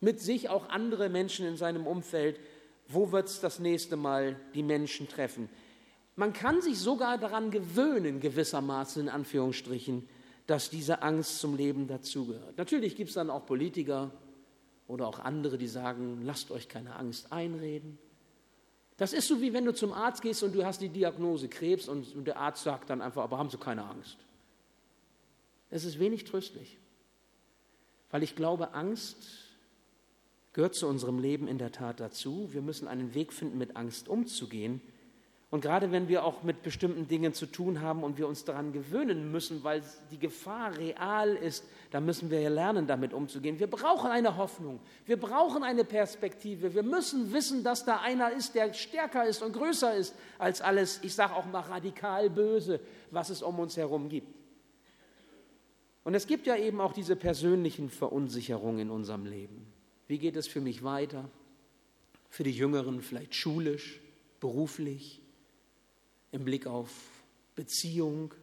mit 0.00 0.20
sich 0.20 0.50
auch 0.50 0.68
andere 0.68 1.08
Menschen 1.08 1.46
in 1.46 1.56
seinem 1.56 1.86
Umfeld? 1.86 2.38
Wo 2.86 3.12
wird 3.12 3.28
es 3.28 3.40
das 3.40 3.58
nächste 3.58 3.96
Mal 3.96 4.36
die 4.54 4.62
Menschen 4.62 5.08
treffen? 5.08 5.48
Man 6.16 6.32
kann 6.32 6.60
sich 6.60 6.78
sogar 6.78 7.18
daran 7.18 7.50
gewöhnen, 7.50 8.20
gewissermaßen 8.20 9.02
in 9.02 9.08
Anführungsstrichen, 9.08 10.06
dass 10.46 10.70
diese 10.70 11.02
Angst 11.02 11.40
zum 11.40 11.56
Leben 11.56 11.88
dazugehört. 11.88 12.56
Natürlich 12.58 12.94
gibt 12.94 13.08
es 13.08 13.14
dann 13.14 13.30
auch 13.30 13.46
Politiker 13.46 14.10
oder 14.86 15.08
auch 15.08 15.18
andere, 15.18 15.58
die 15.58 15.66
sagen, 15.66 16.20
lasst 16.22 16.50
euch 16.50 16.68
keine 16.68 16.96
Angst 16.96 17.32
einreden. 17.32 17.98
Das 18.96 19.12
ist 19.12 19.28
so, 19.28 19.40
wie 19.40 19.52
wenn 19.52 19.64
du 19.64 19.74
zum 19.74 19.92
Arzt 19.92 20.22
gehst 20.22 20.42
und 20.42 20.54
du 20.54 20.64
hast 20.64 20.80
die 20.80 20.88
Diagnose 20.88 21.48
Krebs 21.48 21.88
und, 21.88 22.26
der 22.26 22.38
Arzt 22.38 22.62
sagt 22.62 22.88
dann 22.90 23.02
einfach, 23.02 23.22
aber 23.22 23.38
haben 23.38 23.50
Sie 23.50 23.58
keine 23.58 23.84
Angst. 23.84 24.16
Es 25.70 25.84
ist 25.84 25.98
wenig 25.98 26.24
tröstlich, 26.24 26.78
weil 28.10 28.22
ich 28.22 28.36
glaube, 28.36 28.72
Angst 28.74 29.16
gehört 30.52 30.74
zu 30.74 30.86
unserem 30.86 31.18
Leben 31.18 31.48
in 31.48 31.58
der 31.58 31.72
Tat 31.72 32.00
dazu. 32.00 32.48
Wir 32.52 32.62
müssen 32.62 32.88
einen 32.88 33.14
Weg 33.14 33.32
finden, 33.32 33.58
mit 33.58 33.76
Angst 33.76 34.08
umzugehen. 34.08 34.80
Und 35.50 35.60
gerade 35.60 35.92
wenn 35.92 36.08
wir 36.08 36.24
auch 36.24 36.42
mit 36.42 36.64
bestimmten 36.64 37.06
Dingen 37.06 37.32
zu 37.32 37.46
tun 37.46 37.80
haben 37.80 38.02
und 38.02 38.18
wir 38.18 38.26
uns 38.26 38.44
daran 38.44 38.72
gewöhnen 38.72 39.30
müssen, 39.30 39.62
weil 39.62 39.80
die 40.10 40.18
Gefahr 40.18 40.76
real 40.76 41.36
ist, 41.36 41.64
dann 41.92 42.04
müssen 42.04 42.30
wir 42.30 42.50
lernen, 42.50 42.88
damit 42.88 43.12
umzugehen. 43.12 43.60
Wir 43.60 43.68
brauchen 43.68 44.10
eine 44.10 44.36
Hoffnung, 44.36 44.80
wir 45.04 45.16
brauchen 45.16 45.62
eine 45.62 45.84
Perspektive, 45.84 46.74
wir 46.74 46.82
müssen 46.82 47.32
wissen, 47.32 47.62
dass 47.62 47.84
da 47.84 48.00
einer 48.00 48.32
ist, 48.32 48.56
der 48.56 48.72
stärker 48.72 49.24
ist 49.24 49.40
und 49.40 49.52
größer 49.52 49.94
ist 49.94 50.16
als 50.38 50.60
alles, 50.60 50.98
ich 51.02 51.14
sage 51.14 51.34
auch 51.36 51.46
mal 51.46 51.60
radikal 51.60 52.28
böse, 52.28 52.80
was 53.12 53.30
es 53.30 53.40
um 53.40 53.60
uns 53.60 53.76
herum 53.76 54.08
gibt. 54.08 54.34
Und 56.02 56.14
es 56.14 56.26
gibt 56.26 56.48
ja 56.48 56.56
eben 56.56 56.80
auch 56.80 56.92
diese 56.92 57.14
persönlichen 57.14 57.88
Verunsicherungen 57.88 58.80
in 58.80 58.90
unserem 58.90 59.26
Leben. 59.26 59.66
Wie 60.08 60.18
geht 60.18 60.36
es 60.36 60.48
für 60.48 60.60
mich 60.60 60.82
weiter? 60.82 61.28
Für 62.30 62.42
die 62.42 62.52
Jüngeren 62.52 63.00
vielleicht 63.00 63.34
schulisch, 63.34 64.00
beruflich, 64.40 65.22
im 66.32 66.44
Blick 66.44 66.66
auf 66.66 66.90
Beziehung, 67.54 68.34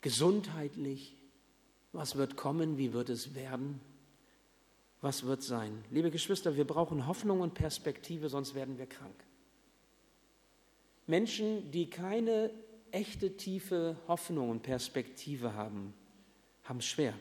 gesundheitlich, 0.00 1.16
Was 1.94 2.16
wird 2.16 2.36
kommen? 2.36 2.78
Wie 2.78 2.94
wird 2.94 3.10
es 3.10 3.34
werden? 3.34 3.80
Was 5.02 5.24
wird 5.24 5.42
sein? 5.42 5.84
Liebe 5.90 6.10
Geschwister, 6.10 6.56
wir 6.56 6.66
brauchen 6.66 7.06
Hoffnung 7.06 7.40
und 7.40 7.54
Perspektive, 7.54 8.28
sonst 8.30 8.54
werden 8.54 8.78
wir 8.78 8.86
krank. 8.86 9.14
Menschen, 11.06 11.70
die 11.70 11.90
keine 11.90 12.50
echte 12.92 13.36
tiefe 13.36 13.96
Hoffnung 14.06 14.48
und 14.48 14.62
Perspektive 14.62 15.54
haben, 15.54 15.92
haben 16.64 16.78
es 16.78 16.86
schwer. 16.86 17.14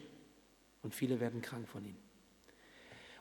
Und 0.84 0.96
viele 0.96 1.20
werden 1.20 1.42
krank 1.42 1.68
von 1.68 1.84
ihnen. 1.84 2.01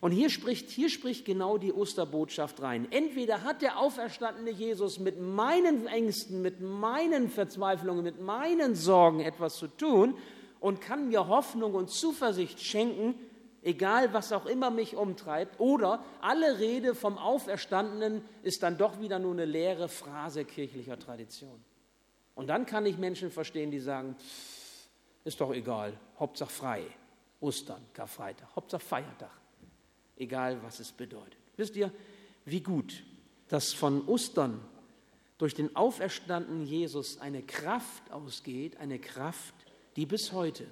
Und 0.01 0.13
hier 0.13 0.31
spricht, 0.31 0.71
hier 0.71 0.89
spricht 0.89 1.27
genau 1.27 1.59
die 1.59 1.75
Osterbotschaft 1.75 2.63
rein. 2.63 2.91
Entweder 2.91 3.43
hat 3.43 3.61
der 3.61 3.79
auferstandene 3.79 4.51
Jesus 4.51 4.99
mit 4.99 5.21
meinen 5.21 5.87
Ängsten, 5.87 6.41
mit 6.41 6.61
meinen 6.61 7.29
Verzweiflungen, 7.29 8.03
mit 8.03 8.21
meinen 8.21 8.75
Sorgen 8.75 9.21
etwas 9.21 9.57
zu 9.57 9.67
tun 9.67 10.17
und 10.59 10.81
kann 10.81 11.09
mir 11.09 11.29
Hoffnung 11.29 11.75
und 11.75 11.91
Zuversicht 11.91 12.61
schenken, 12.61 13.15
egal 13.63 14.15
was 14.15 14.33
auch 14.33 14.47
immer 14.47 14.71
mich 14.71 14.97
umtreibt, 14.97 15.61
oder 15.61 16.03
alle 16.23 16.59
Rede 16.59 16.95
vom 16.95 17.19
Auferstandenen 17.19 18.23
ist 18.43 18.63
dann 18.63 18.79
doch 18.79 19.01
wieder 19.01 19.19
nur 19.19 19.33
eine 19.33 19.45
leere 19.45 19.89
Phrase 19.89 20.47
kirchlicher 20.47 20.99
Tradition. 20.99 21.63
Und 22.35 22.47
dann 22.47 22.65
kann 22.65 22.87
ich 22.87 22.97
Menschen 22.97 23.31
verstehen, 23.31 23.71
die 23.71 23.81
sagen, 23.81 24.17
ist 25.25 25.43
doch 25.43 25.53
egal, 25.53 25.93
Hauptsache 26.19 26.51
frei, 26.51 26.83
Ostern, 27.41 27.83
Karfreitag, 27.93 28.49
Hauptsache 28.57 28.83
Feiertag, 28.83 29.40
egal 30.21 30.63
was 30.63 30.79
es 30.81 30.93
bedeutet. 30.93 31.37
Wisst 31.57 31.77
ihr, 31.77 31.93
wie 32.45 32.61
gut, 32.61 33.03
dass 33.49 33.73
von 33.73 34.07
Ostern 34.07 34.61
durch 35.39 35.55
den 35.55 35.75
auferstandenen 35.75 36.67
Jesus 36.67 37.19
eine 37.19 37.43
Kraft 37.43 38.11
ausgeht, 38.11 38.77
eine 38.77 38.99
Kraft, 38.99 39.55
die 39.97 40.07
bis 40.07 40.33
heute 40.33 40.67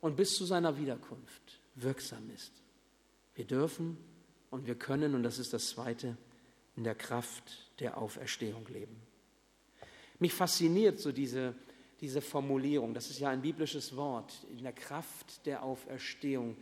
und 0.00 0.16
bis 0.16 0.34
zu 0.34 0.44
seiner 0.44 0.78
Wiederkunft 0.78 1.60
wirksam 1.74 2.30
ist. 2.30 2.52
Wir 3.34 3.46
dürfen 3.46 3.96
und 4.50 4.66
wir 4.66 4.74
können, 4.74 5.14
und 5.14 5.22
das 5.22 5.38
ist 5.38 5.52
das 5.52 5.68
Zweite, 5.68 6.16
in 6.76 6.84
der 6.84 6.94
Kraft 6.94 7.70
der 7.80 7.98
Auferstehung 7.98 8.66
leben. 8.68 9.00
Mich 10.18 10.34
fasziniert 10.34 11.00
so 11.00 11.12
diese, 11.12 11.54
diese 12.00 12.20
Formulierung, 12.20 12.92
das 12.92 13.10
ist 13.10 13.20
ja 13.20 13.30
ein 13.30 13.42
biblisches 13.42 13.96
Wort, 13.96 14.46
in 14.50 14.62
der 14.62 14.72
Kraft 14.72 15.46
der 15.46 15.62
Auferstehung 15.62 16.56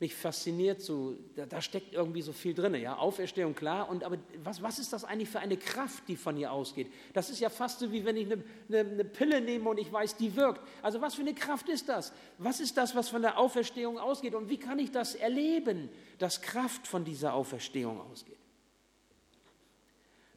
mich 0.00 0.14
fasziniert 0.14 0.80
so, 0.80 1.14
da, 1.36 1.44
da, 1.44 1.60
steckt 1.60 1.92
irgendwie 1.92 2.22
so 2.22 2.32
viel 2.32 2.54
drin. 2.54 2.74
Ja, 2.76 2.96
Auferstehung, 2.96 3.54
klar. 3.54 3.88
Und 3.90 4.02
aber 4.02 4.16
was, 4.42 4.62
was 4.62 4.78
ist 4.78 4.94
das 4.94 5.04
eigentlich 5.04 5.28
für 5.28 5.40
eine 5.40 5.58
Kraft, 5.58 6.08
die 6.08 6.16
von 6.16 6.38
ihr 6.38 6.50
ausgeht? 6.50 6.90
Das 7.12 7.28
ist 7.28 7.38
ja 7.38 7.50
fast 7.50 7.80
so, 7.80 7.92
wie 7.92 8.04
wenn 8.06 8.16
ich 8.16 8.24
eine, 8.32 8.42
eine, 8.68 8.90
eine 8.90 9.04
Pille 9.04 9.42
nehme 9.42 9.68
und 9.68 9.78
ich 9.78 9.92
weiß, 9.92 10.16
die 10.16 10.34
wirkt. 10.36 10.62
Also 10.80 11.02
was 11.02 11.14
für 11.16 11.20
eine 11.20 11.34
Kraft 11.34 11.68
ist 11.68 11.90
das? 11.90 12.14
Was 12.38 12.60
ist 12.60 12.78
das, 12.78 12.96
was 12.96 13.10
von 13.10 13.20
der 13.20 13.38
Auferstehung 13.38 13.98
ausgeht? 13.98 14.34
Und 14.34 14.48
wie 14.48 14.56
kann 14.56 14.78
ich 14.78 14.90
das 14.90 15.14
erleben, 15.14 15.90
dass 16.18 16.40
Kraft 16.40 16.86
von 16.86 17.04
dieser 17.04 17.34
Auferstehung 17.34 18.00
ausgeht? 18.00 18.38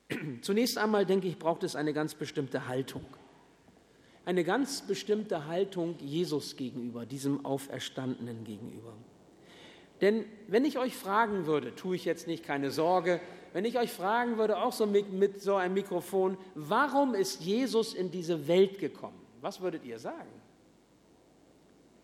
Zunächst 0.42 0.78
einmal, 0.78 1.06
denke 1.06 1.30
ich, 1.30 1.40
braucht 1.40 1.64
es 1.64 1.78
eine 1.78 1.94
ganz 1.94 2.16
bestimmte 2.16 2.68
Haltung. 2.68 3.06
Eine 4.26 4.44
ganz 4.44 4.82
bestimmte 4.82 5.48
Haltung 5.48 5.96
Jesus 6.00 6.58
gegenüber, 6.58 7.06
diesem 7.06 7.46
Auferstandenen 7.46 8.44
gegenüber. 8.44 8.94
Denn 10.02 10.26
wenn 10.48 10.66
ich 10.66 10.78
euch 10.78 10.96
fragen 10.96 11.46
würde, 11.46 11.76
tue 11.76 11.96
ich 11.96 12.06
jetzt 12.06 12.28
nicht, 12.28 12.44
keine 12.44 12.72
Sorge, 12.72 13.22
wenn 13.54 13.66
ich 13.66 13.78
euch 13.78 13.92
fragen 13.92 14.38
würde, 14.38 14.58
auch 14.58 14.74
so 14.74 14.86
mit, 14.88 15.14
mit 15.14 15.42
so 15.42 15.56
einem 15.56 15.76
Mikrofon, 15.76 16.38
warum 16.56 17.14
ist 17.14 17.42
Jesus 17.42 17.94
in 17.94 18.10
diese 18.10 18.48
Welt 18.48 18.80
gekommen? 18.80 19.20
Was 19.42 19.62
würdet 19.62 19.86
ihr 19.86 20.00
sagen? 20.00 20.30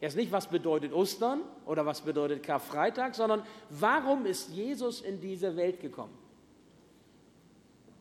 Erst 0.02 0.16
nicht, 0.16 0.32
was 0.32 0.48
bedeutet 0.48 0.94
Ostern 0.94 1.42
oder 1.66 1.86
was 1.86 2.02
bedeutet 2.02 2.44
Karfreitag, 2.44 3.16
sondern 3.16 3.44
warum 3.70 4.26
ist 4.26 4.50
Jesus 4.50 5.02
in 5.02 5.20
diese 5.20 5.56
Welt 5.58 5.82
gekommen? 5.82 6.18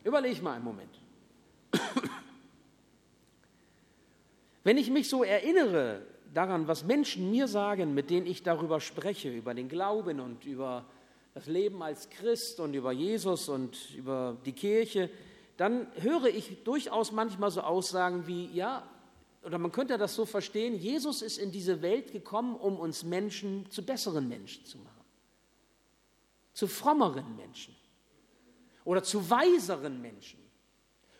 Überleg 0.03 0.41
mal 0.41 0.53
einen 0.53 0.63
Moment. 0.63 0.97
Wenn 4.63 4.77
ich 4.77 4.89
mich 4.89 5.09
so 5.09 5.23
erinnere, 5.23 6.05
daran, 6.33 6.67
was 6.67 6.83
Menschen 6.83 7.31
mir 7.31 7.47
sagen, 7.47 7.93
mit 7.93 8.09
denen 8.09 8.25
ich 8.25 8.43
darüber 8.43 8.79
spreche, 8.79 9.29
über 9.31 9.53
den 9.53 9.69
Glauben 9.69 10.19
und 10.19 10.45
über 10.45 10.85
das 11.33 11.47
Leben 11.47 11.81
als 11.81 12.09
Christ 12.09 12.59
und 12.59 12.73
über 12.73 12.91
Jesus 12.91 13.49
und 13.49 13.93
über 13.95 14.37
die 14.45 14.53
Kirche, 14.53 15.09
dann 15.57 15.87
höre 16.01 16.27
ich 16.27 16.63
durchaus 16.63 17.11
manchmal 17.11 17.51
so 17.51 17.61
Aussagen 17.61 18.27
wie, 18.27 18.47
ja, 18.53 18.87
oder 19.43 19.57
man 19.57 19.71
könnte 19.71 19.97
das 19.97 20.15
so 20.15 20.25
verstehen, 20.25 20.75
Jesus 20.75 21.21
ist 21.21 21.37
in 21.37 21.51
diese 21.51 21.81
Welt 21.81 22.11
gekommen, 22.11 22.55
um 22.55 22.77
uns 22.77 23.03
Menschen 23.03 23.69
zu 23.69 23.85
besseren 23.85 24.27
Menschen 24.27 24.65
zu 24.65 24.77
machen, 24.79 25.05
zu 26.53 26.67
frommeren 26.67 27.35
Menschen 27.35 27.75
oder 28.83 29.03
zu 29.03 29.29
weiseren 29.29 30.01
Menschen 30.01 30.39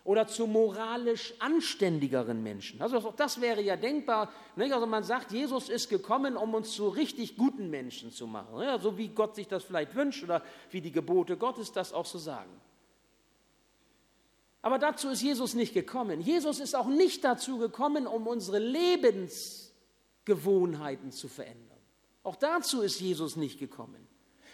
oder 0.04 0.26
zu 0.26 0.46
moralisch 0.46 1.34
anständigeren 1.38 2.42
Menschen. 2.42 2.80
Also 2.80 2.98
auch 2.98 3.16
das 3.16 3.40
wäre 3.40 3.60
ja 3.60 3.76
denkbar. 3.76 4.30
Nicht? 4.56 4.72
Also 4.72 4.86
man 4.86 5.04
sagt, 5.04 5.32
Jesus 5.32 5.68
ist 5.68 5.88
gekommen, 5.88 6.36
um 6.36 6.54
uns 6.54 6.72
zu 6.72 6.88
richtig 6.88 7.36
guten 7.36 7.70
Menschen 7.70 8.10
zu 8.10 8.26
machen. 8.26 8.62
Ja, 8.62 8.78
so 8.78 8.96
wie 8.96 9.08
Gott 9.08 9.34
sich 9.34 9.46
das 9.46 9.64
vielleicht 9.64 9.94
wünscht 9.94 10.24
oder 10.24 10.42
wie 10.70 10.80
die 10.80 10.92
Gebote 10.92 11.36
Gottes 11.36 11.72
das 11.72 11.92
auch 11.92 12.06
so 12.06 12.18
sagen. 12.18 12.50
Aber 14.62 14.78
dazu 14.78 15.08
ist 15.08 15.22
Jesus 15.22 15.54
nicht 15.54 15.74
gekommen. 15.74 16.20
Jesus 16.20 16.60
ist 16.60 16.76
auch 16.76 16.88
nicht 16.88 17.24
dazu 17.24 17.58
gekommen, 17.58 18.06
um 18.06 18.26
unsere 18.26 18.58
Lebensgewohnheiten 18.58 21.12
zu 21.12 21.28
verändern. 21.28 21.78
Auch 22.22 22.36
dazu 22.36 22.82
ist 22.82 23.00
Jesus 23.00 23.36
nicht 23.36 23.58
gekommen. 23.58 24.06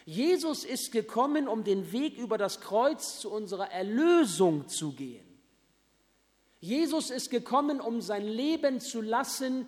Jesus 0.04 0.64
ist 0.64 0.92
gekommen, 0.92 1.48
um 1.48 1.64
den 1.64 1.90
Weg 1.90 2.16
über 2.16 2.38
das 2.38 2.60
Kreuz 2.60 3.18
zu 3.18 3.28
unserer 3.30 3.72
Erlösung 3.72 4.68
zu 4.68 4.92
gehen. 4.92 5.25
Jesus 6.60 7.10
ist 7.10 7.30
gekommen, 7.30 7.80
um 7.80 8.00
sein 8.00 8.26
Leben 8.26 8.80
zu 8.80 9.00
lassen 9.00 9.66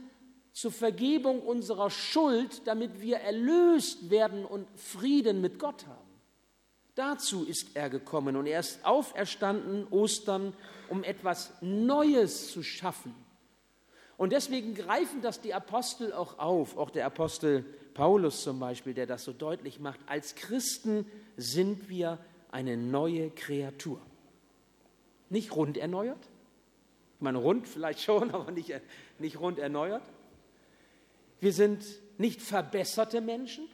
zur 0.52 0.72
Vergebung 0.72 1.40
unserer 1.40 1.90
Schuld, 1.90 2.66
damit 2.66 3.00
wir 3.00 3.18
erlöst 3.18 4.10
werden 4.10 4.44
und 4.44 4.66
Frieden 4.76 5.40
mit 5.40 5.58
Gott 5.58 5.86
haben. 5.86 6.08
Dazu 6.94 7.44
ist 7.44 7.76
er 7.76 7.90
gekommen 7.90 8.34
und 8.34 8.46
er 8.46 8.58
ist 8.58 8.84
auferstanden, 8.84 9.86
Ostern, 9.90 10.52
um 10.88 11.04
etwas 11.04 11.52
Neues 11.60 12.50
zu 12.50 12.64
schaffen. 12.64 13.14
Und 14.16 14.32
deswegen 14.32 14.74
greifen 14.74 15.22
das 15.22 15.40
die 15.40 15.54
Apostel 15.54 16.12
auch 16.12 16.40
auf, 16.40 16.76
auch 16.76 16.90
der 16.90 17.06
Apostel 17.06 17.64
Paulus 17.94 18.42
zum 18.42 18.58
Beispiel, 18.58 18.94
der 18.94 19.06
das 19.06 19.22
so 19.22 19.32
deutlich 19.32 19.78
macht. 19.78 20.00
Als 20.06 20.34
Christen 20.34 21.06
sind 21.36 21.88
wir 21.88 22.18
eine 22.50 22.76
neue 22.76 23.30
Kreatur. 23.30 24.00
Nicht 25.30 25.54
rund 25.54 25.76
erneuert, 25.76 26.28
ich 27.18 27.22
meine, 27.22 27.38
rund 27.38 27.66
vielleicht 27.66 28.00
schon, 28.00 28.30
aber 28.34 28.52
nicht, 28.52 28.72
nicht 29.18 29.40
rund 29.40 29.58
erneuert. 29.58 30.04
Wir 31.40 31.52
sind 31.52 31.84
nicht 32.16 32.40
verbesserte 32.40 33.20
Menschen, 33.20 33.68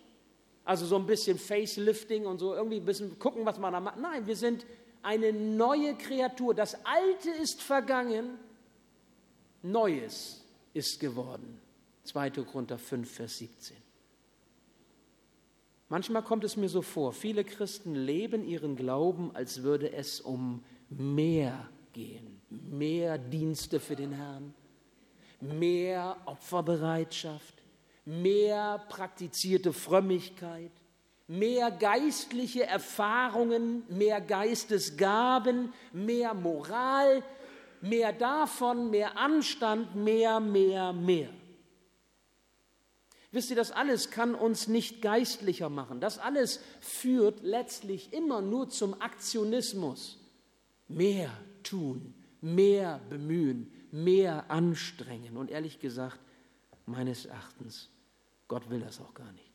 also 0.64 0.87
so 0.87 0.96
ein 0.96 1.04
bisschen 1.04 1.38
Facelifting 1.38 2.24
und 2.24 2.38
so, 2.38 2.54
irgendwie 2.54 2.78
ein 2.78 2.87
bisschen 2.87 3.18
gucken, 3.18 3.44
was 3.44 3.59
man 3.59 3.74
da 3.74 3.80
macht. 3.80 3.98
Nein, 3.98 4.26
wir 4.26 4.37
sind 4.37 4.64
eine 5.02 5.30
neue 5.30 5.94
Kreatur. 5.94 6.54
Das 6.54 6.74
Alte 6.87 7.30
ist 7.42 7.62
vergangen, 7.62 8.38
Neues 9.62 10.42
ist 10.72 10.98
geworden. 10.98 11.61
2. 12.04 12.30
Korinther 12.30 12.78
5, 12.78 13.11
Vers 13.11 13.38
17. 13.38 13.76
Manchmal 15.90 16.22
kommt 16.22 16.44
es 16.44 16.57
mir 16.57 16.70
so 16.70 16.80
vor, 16.80 17.12
viele 17.12 17.44
Christen 17.44 17.94
leben 17.94 18.42
ihren 18.42 18.74
Glauben, 18.74 19.37
als 19.37 19.62
würde 19.62 19.92
es 19.92 20.22
um 20.22 20.64
mehr 20.88 21.68
gehen 21.92 22.34
mehr 22.71 23.19
Dienste 23.19 23.81
für 23.81 23.97
den 23.97 24.12
Herrn, 24.12 24.55
mehr 25.40 26.17
Opferbereitschaft, 26.27 27.55
mehr 28.05 28.85
praktizierte 28.88 29.73
Frömmigkeit, 29.73 30.73
mehr 31.27 31.71
geistliche 31.71 32.67
Erfahrungen, 32.67 33.83
mehr 33.88 34.21
Geistesgaben, 34.21 35.73
mehr 35.93 36.35
Moral, 36.35 37.23
mehr 37.81 38.12
davon, 38.12 38.90
mehr 38.90 39.17
Anstand, 39.19 39.95
mehr, 39.95 40.40
mehr, 40.40 40.93
mehr. 40.93 41.31
Wisst 43.35 43.51
ihr, 43.51 43.57
das 43.57 43.73
alles 43.73 44.11
kann 44.11 44.37
uns 44.37 44.69
nicht 44.69 45.03
geistlicher 45.03 45.69
machen. 45.69 46.01
Das 46.01 46.19
alles 46.19 46.61
führt 46.81 47.43
letztlich 47.43 48.12
immer 48.12 48.40
nur 48.40 48.69
zum 48.69 49.01
Aktionismus. 49.01 50.19
Mehr 50.87 51.31
tun, 51.64 52.14
mehr 52.44 53.00
bemühen, 53.09 53.72
mehr 53.90 54.50
anstrengen. 54.50 55.37
Und 55.37 55.50
ehrlich 55.50 55.80
gesagt, 55.80 56.20
meines 56.87 57.24
Erachtens, 57.24 57.88
Gott 58.48 58.68
will 58.70 58.80
das 58.80 59.00
auch 59.00 59.14
gar 59.14 59.33
nicht. 59.33 59.54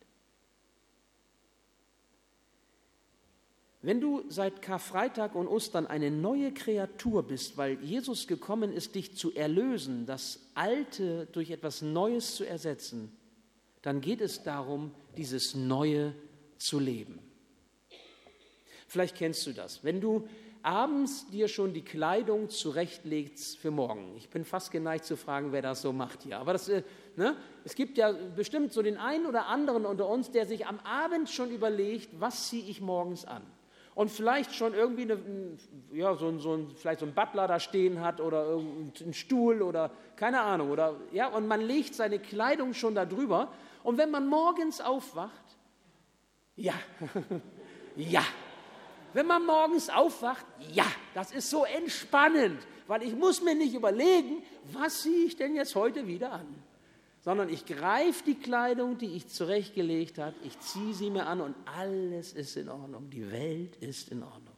Wenn 3.82 4.00
du 4.00 4.24
seit 4.28 4.60
Karfreitag 4.60 5.34
und 5.34 5.46
Ostern 5.46 5.86
eine 5.86 6.10
neue 6.10 6.52
Kreatur 6.52 7.22
bist, 7.22 7.56
weil 7.56 7.82
Jesus 7.82 8.26
gekommen 8.26 8.72
ist, 8.72 8.94
dich 8.94 9.16
zu 9.16 9.32
erlösen, 9.32 10.04
das 10.04 10.40
Alte 10.54 11.26
durch 11.32 11.50
etwas 11.50 11.80
Neues 11.80 12.34
zu 12.34 12.44
ersetzen, 12.44 13.16
dann 13.80 14.02
geht 14.02 14.20
es 14.20 14.42
darum, 14.42 14.92
dieses 15.16 15.54
Neue 15.54 16.14
zu 16.58 16.78
leben. 16.78 17.20
Vielleicht 18.86 19.16
kennst 19.16 19.46
du 19.46 19.52
das. 19.52 19.82
Wenn 19.82 20.00
du 20.00 20.28
abends 20.62 21.28
dir 21.30 21.48
schon 21.48 21.72
die 21.72 21.82
Kleidung 21.82 22.48
zurechtlegst 22.48 23.58
für 23.58 23.70
morgen. 23.70 24.14
Ich 24.16 24.28
bin 24.28 24.44
fast 24.44 24.70
geneigt 24.70 25.04
zu 25.04 25.16
fragen, 25.16 25.52
wer 25.52 25.62
das 25.62 25.82
so 25.82 25.92
macht 25.92 26.22
hier. 26.22 26.38
Aber 26.38 26.52
das, 26.52 26.68
äh, 26.68 26.82
ne? 27.16 27.36
es 27.64 27.74
gibt 27.74 27.98
ja 27.98 28.12
bestimmt 28.12 28.72
so 28.72 28.82
den 28.82 28.96
einen 28.96 29.26
oder 29.26 29.46
anderen 29.46 29.86
unter 29.86 30.08
uns, 30.08 30.30
der 30.30 30.46
sich 30.46 30.66
am 30.66 30.78
Abend 30.80 31.30
schon 31.30 31.50
überlegt, 31.50 32.20
was 32.20 32.48
ziehe 32.48 32.68
ich 32.68 32.80
morgens 32.80 33.24
an. 33.24 33.42
Und 33.94 34.10
vielleicht 34.10 34.54
schon 34.54 34.72
irgendwie 34.72 35.02
eine, 35.02 35.18
ja, 35.92 36.14
so, 36.14 36.38
so 36.38 36.54
ein, 36.54 36.70
vielleicht 36.74 37.00
so 37.00 37.06
ein 37.06 37.14
Butler 37.14 37.48
da 37.48 37.58
stehen 37.58 38.00
hat 38.00 38.20
oder 38.20 38.44
irgendeinen 38.44 39.12
Stuhl 39.12 39.62
oder 39.62 39.90
keine 40.16 40.40
Ahnung. 40.40 40.70
Oder, 40.70 40.96
ja, 41.12 41.28
und 41.28 41.46
man 41.48 41.60
legt 41.60 41.94
seine 41.94 42.18
Kleidung 42.18 42.72
schon 42.72 42.94
da 42.94 43.04
drüber. 43.04 43.52
Und 43.82 43.98
wenn 43.98 44.10
man 44.10 44.26
morgens 44.26 44.80
aufwacht, 44.80 45.32
ja, 46.56 46.74
ja, 47.96 48.22
wenn 49.12 49.26
man 49.26 49.44
morgens 49.44 49.90
aufwacht, 49.90 50.46
ja, 50.72 50.86
das 51.14 51.32
ist 51.32 51.50
so 51.50 51.64
entspannend, 51.64 52.60
weil 52.86 53.02
ich 53.02 53.14
muss 53.14 53.42
mir 53.42 53.54
nicht 53.54 53.74
überlegen, 53.74 54.42
was 54.72 55.02
ziehe 55.02 55.26
ich 55.26 55.36
denn 55.36 55.54
jetzt 55.54 55.74
heute 55.74 56.06
wieder 56.06 56.32
an, 56.32 56.46
sondern 57.20 57.48
ich 57.48 57.66
greife 57.66 58.24
die 58.24 58.34
Kleidung, 58.34 58.98
die 58.98 59.14
ich 59.14 59.28
zurechtgelegt 59.28 60.18
habe, 60.18 60.34
ich 60.44 60.58
ziehe 60.60 60.94
sie 60.94 61.10
mir 61.10 61.26
an 61.26 61.40
und 61.40 61.54
alles 61.64 62.32
ist 62.32 62.56
in 62.56 62.68
Ordnung, 62.68 63.10
die 63.10 63.30
Welt 63.30 63.76
ist 63.76 64.10
in 64.10 64.22
Ordnung. 64.22 64.56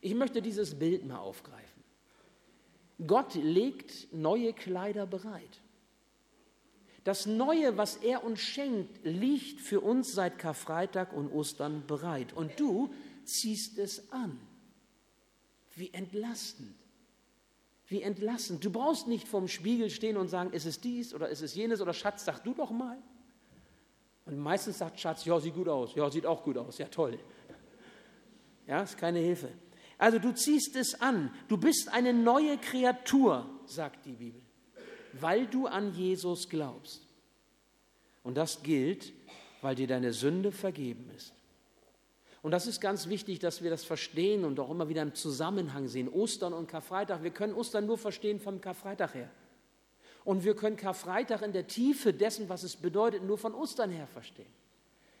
Ich 0.00 0.14
möchte 0.14 0.40
dieses 0.40 0.78
Bild 0.78 1.04
mal 1.06 1.18
aufgreifen. 1.18 1.82
Gott 3.06 3.34
legt 3.34 4.12
neue 4.12 4.52
Kleider 4.52 5.06
bereit. 5.06 5.60
Das 7.06 7.24
Neue, 7.26 7.76
was 7.76 7.96
er 7.96 8.24
uns 8.24 8.40
schenkt, 8.40 9.04
liegt 9.04 9.60
für 9.60 9.80
uns 9.80 10.12
seit 10.12 10.38
Karfreitag 10.38 11.12
und 11.12 11.30
Ostern 11.32 11.86
bereit. 11.86 12.32
Und 12.32 12.58
du 12.58 12.92
ziehst 13.26 13.78
es 13.78 14.10
an. 14.12 14.38
Wie 15.74 15.92
entlastend. 15.92 16.74
Wie 17.88 18.02
entlastend. 18.02 18.64
Du 18.64 18.70
brauchst 18.70 19.06
nicht 19.06 19.28
vorm 19.28 19.48
Spiegel 19.48 19.90
stehen 19.90 20.16
und 20.16 20.28
sagen, 20.28 20.52
ist 20.52 20.64
es 20.64 20.80
dies 20.80 21.14
oder 21.14 21.28
ist 21.28 21.42
es 21.42 21.54
jenes 21.54 21.80
oder 21.80 21.92
Schatz, 21.92 22.24
sag 22.24 22.42
du 22.42 22.54
doch 22.54 22.70
mal. 22.70 22.98
Und 24.24 24.38
meistens 24.38 24.78
sagt 24.78 24.98
Schatz, 24.98 25.24
ja, 25.24 25.38
sieht 25.38 25.54
gut 25.54 25.68
aus. 25.68 25.94
Ja, 25.94 26.10
sieht 26.10 26.26
auch 26.26 26.42
gut 26.42 26.58
aus. 26.58 26.78
Ja, 26.78 26.88
toll. 26.88 27.18
Ja, 28.66 28.82
ist 28.82 28.98
keine 28.98 29.20
Hilfe. 29.20 29.50
Also 29.98 30.18
du 30.18 30.34
ziehst 30.34 30.74
es 30.76 31.00
an. 31.00 31.32
Du 31.48 31.56
bist 31.56 31.92
eine 31.92 32.12
neue 32.12 32.58
Kreatur, 32.58 33.48
sagt 33.66 34.04
die 34.06 34.12
Bibel, 34.12 34.42
weil 35.12 35.46
du 35.46 35.66
an 35.66 35.94
Jesus 35.94 36.48
glaubst. 36.48 37.06
Und 38.24 38.36
das 38.36 38.62
gilt, 38.62 39.12
weil 39.62 39.76
dir 39.76 39.86
deine 39.86 40.12
Sünde 40.12 40.50
vergeben 40.50 41.08
ist. 41.14 41.32
Und 42.46 42.52
das 42.52 42.68
ist 42.68 42.80
ganz 42.80 43.08
wichtig, 43.08 43.40
dass 43.40 43.64
wir 43.64 43.70
das 43.70 43.82
verstehen 43.82 44.44
und 44.44 44.60
auch 44.60 44.70
immer 44.70 44.88
wieder 44.88 45.02
im 45.02 45.16
Zusammenhang 45.16 45.88
sehen. 45.88 46.08
Ostern 46.08 46.52
und 46.52 46.68
Karfreitag, 46.68 47.24
wir 47.24 47.32
können 47.32 47.52
Ostern 47.54 47.86
nur 47.86 47.98
verstehen 47.98 48.38
vom 48.38 48.60
Karfreitag 48.60 49.14
her. 49.14 49.30
Und 50.24 50.44
wir 50.44 50.54
können 50.54 50.76
Karfreitag 50.76 51.42
in 51.42 51.52
der 51.52 51.66
Tiefe 51.66 52.12
dessen, 52.12 52.48
was 52.48 52.62
es 52.62 52.76
bedeutet, 52.76 53.24
nur 53.24 53.36
von 53.36 53.52
Ostern 53.52 53.90
her 53.90 54.06
verstehen. 54.06 54.46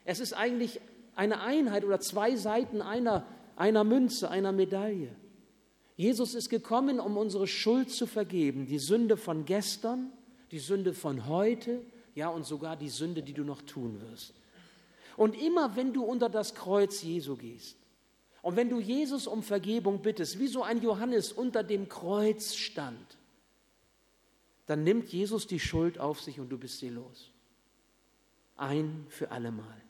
Es 0.04 0.20
ist 0.20 0.34
eigentlich 0.34 0.80
eine 1.16 1.40
Einheit 1.40 1.84
oder 1.84 1.98
zwei 1.98 2.36
Seiten 2.36 2.80
einer, 2.80 3.26
einer 3.56 3.82
Münze, 3.82 4.30
einer 4.30 4.52
Medaille. 4.52 5.10
Jesus 5.96 6.32
ist 6.36 6.48
gekommen, 6.48 7.00
um 7.00 7.16
unsere 7.16 7.48
Schuld 7.48 7.90
zu 7.90 8.06
vergeben, 8.06 8.66
die 8.66 8.78
Sünde 8.78 9.16
von 9.16 9.44
gestern, 9.44 10.12
die 10.52 10.60
Sünde 10.60 10.94
von 10.94 11.26
heute, 11.26 11.82
ja 12.14 12.28
und 12.28 12.46
sogar 12.46 12.76
die 12.76 12.88
Sünde, 12.88 13.24
die 13.24 13.32
du 13.32 13.42
noch 13.42 13.62
tun 13.62 14.00
wirst. 14.00 14.32
Und 15.16 15.34
immer 15.34 15.76
wenn 15.76 15.92
du 15.92 16.04
unter 16.04 16.28
das 16.28 16.54
Kreuz 16.54 17.02
Jesu 17.02 17.36
gehst 17.36 17.76
und 18.42 18.56
wenn 18.56 18.68
du 18.68 18.78
Jesus 18.78 19.26
um 19.26 19.42
Vergebung 19.42 20.02
bittest, 20.02 20.38
wie 20.38 20.46
so 20.46 20.62
ein 20.62 20.82
Johannes 20.82 21.32
unter 21.32 21.62
dem 21.62 21.88
Kreuz 21.88 22.54
stand, 22.54 23.16
dann 24.66 24.84
nimmt 24.84 25.08
Jesus 25.08 25.46
die 25.46 25.60
Schuld 25.60 25.98
auf 25.98 26.20
sich 26.20 26.38
und 26.38 26.50
du 26.50 26.58
bist 26.58 26.78
sie 26.78 26.90
los. 26.90 27.30
Ein 28.56 29.06
für 29.08 29.30
allemal. 29.30 29.82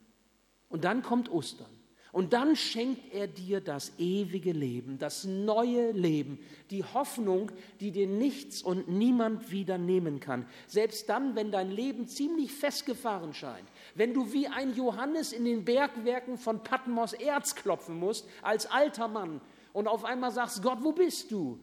Und 0.68 0.84
dann 0.84 1.02
kommt 1.02 1.30
Ostern. 1.30 1.75
Und 2.16 2.32
dann 2.32 2.56
schenkt 2.56 3.12
er 3.12 3.26
dir 3.26 3.60
das 3.60 3.92
ewige 3.98 4.52
Leben, 4.52 4.98
das 4.98 5.24
neue 5.24 5.90
Leben, 5.92 6.38
die 6.70 6.82
Hoffnung, 6.82 7.52
die 7.78 7.90
dir 7.90 8.06
nichts 8.06 8.62
und 8.62 8.88
niemand 8.88 9.50
wieder 9.50 9.76
nehmen 9.76 10.18
kann. 10.18 10.46
Selbst 10.66 11.10
dann, 11.10 11.36
wenn 11.36 11.52
dein 11.52 11.70
Leben 11.70 12.08
ziemlich 12.08 12.52
festgefahren 12.52 13.34
scheint, 13.34 13.68
wenn 13.96 14.14
du 14.14 14.32
wie 14.32 14.46
ein 14.46 14.74
Johannes 14.74 15.34
in 15.34 15.44
den 15.44 15.66
Bergwerken 15.66 16.38
von 16.38 16.62
Patmos 16.62 17.12
Erz 17.12 17.54
klopfen 17.54 17.98
musst, 17.98 18.26
als 18.40 18.64
alter 18.64 19.08
Mann, 19.08 19.42
und 19.74 19.86
auf 19.86 20.06
einmal 20.06 20.30
sagst, 20.30 20.62
Gott, 20.62 20.78
wo 20.80 20.92
bist 20.92 21.30
du? 21.30 21.60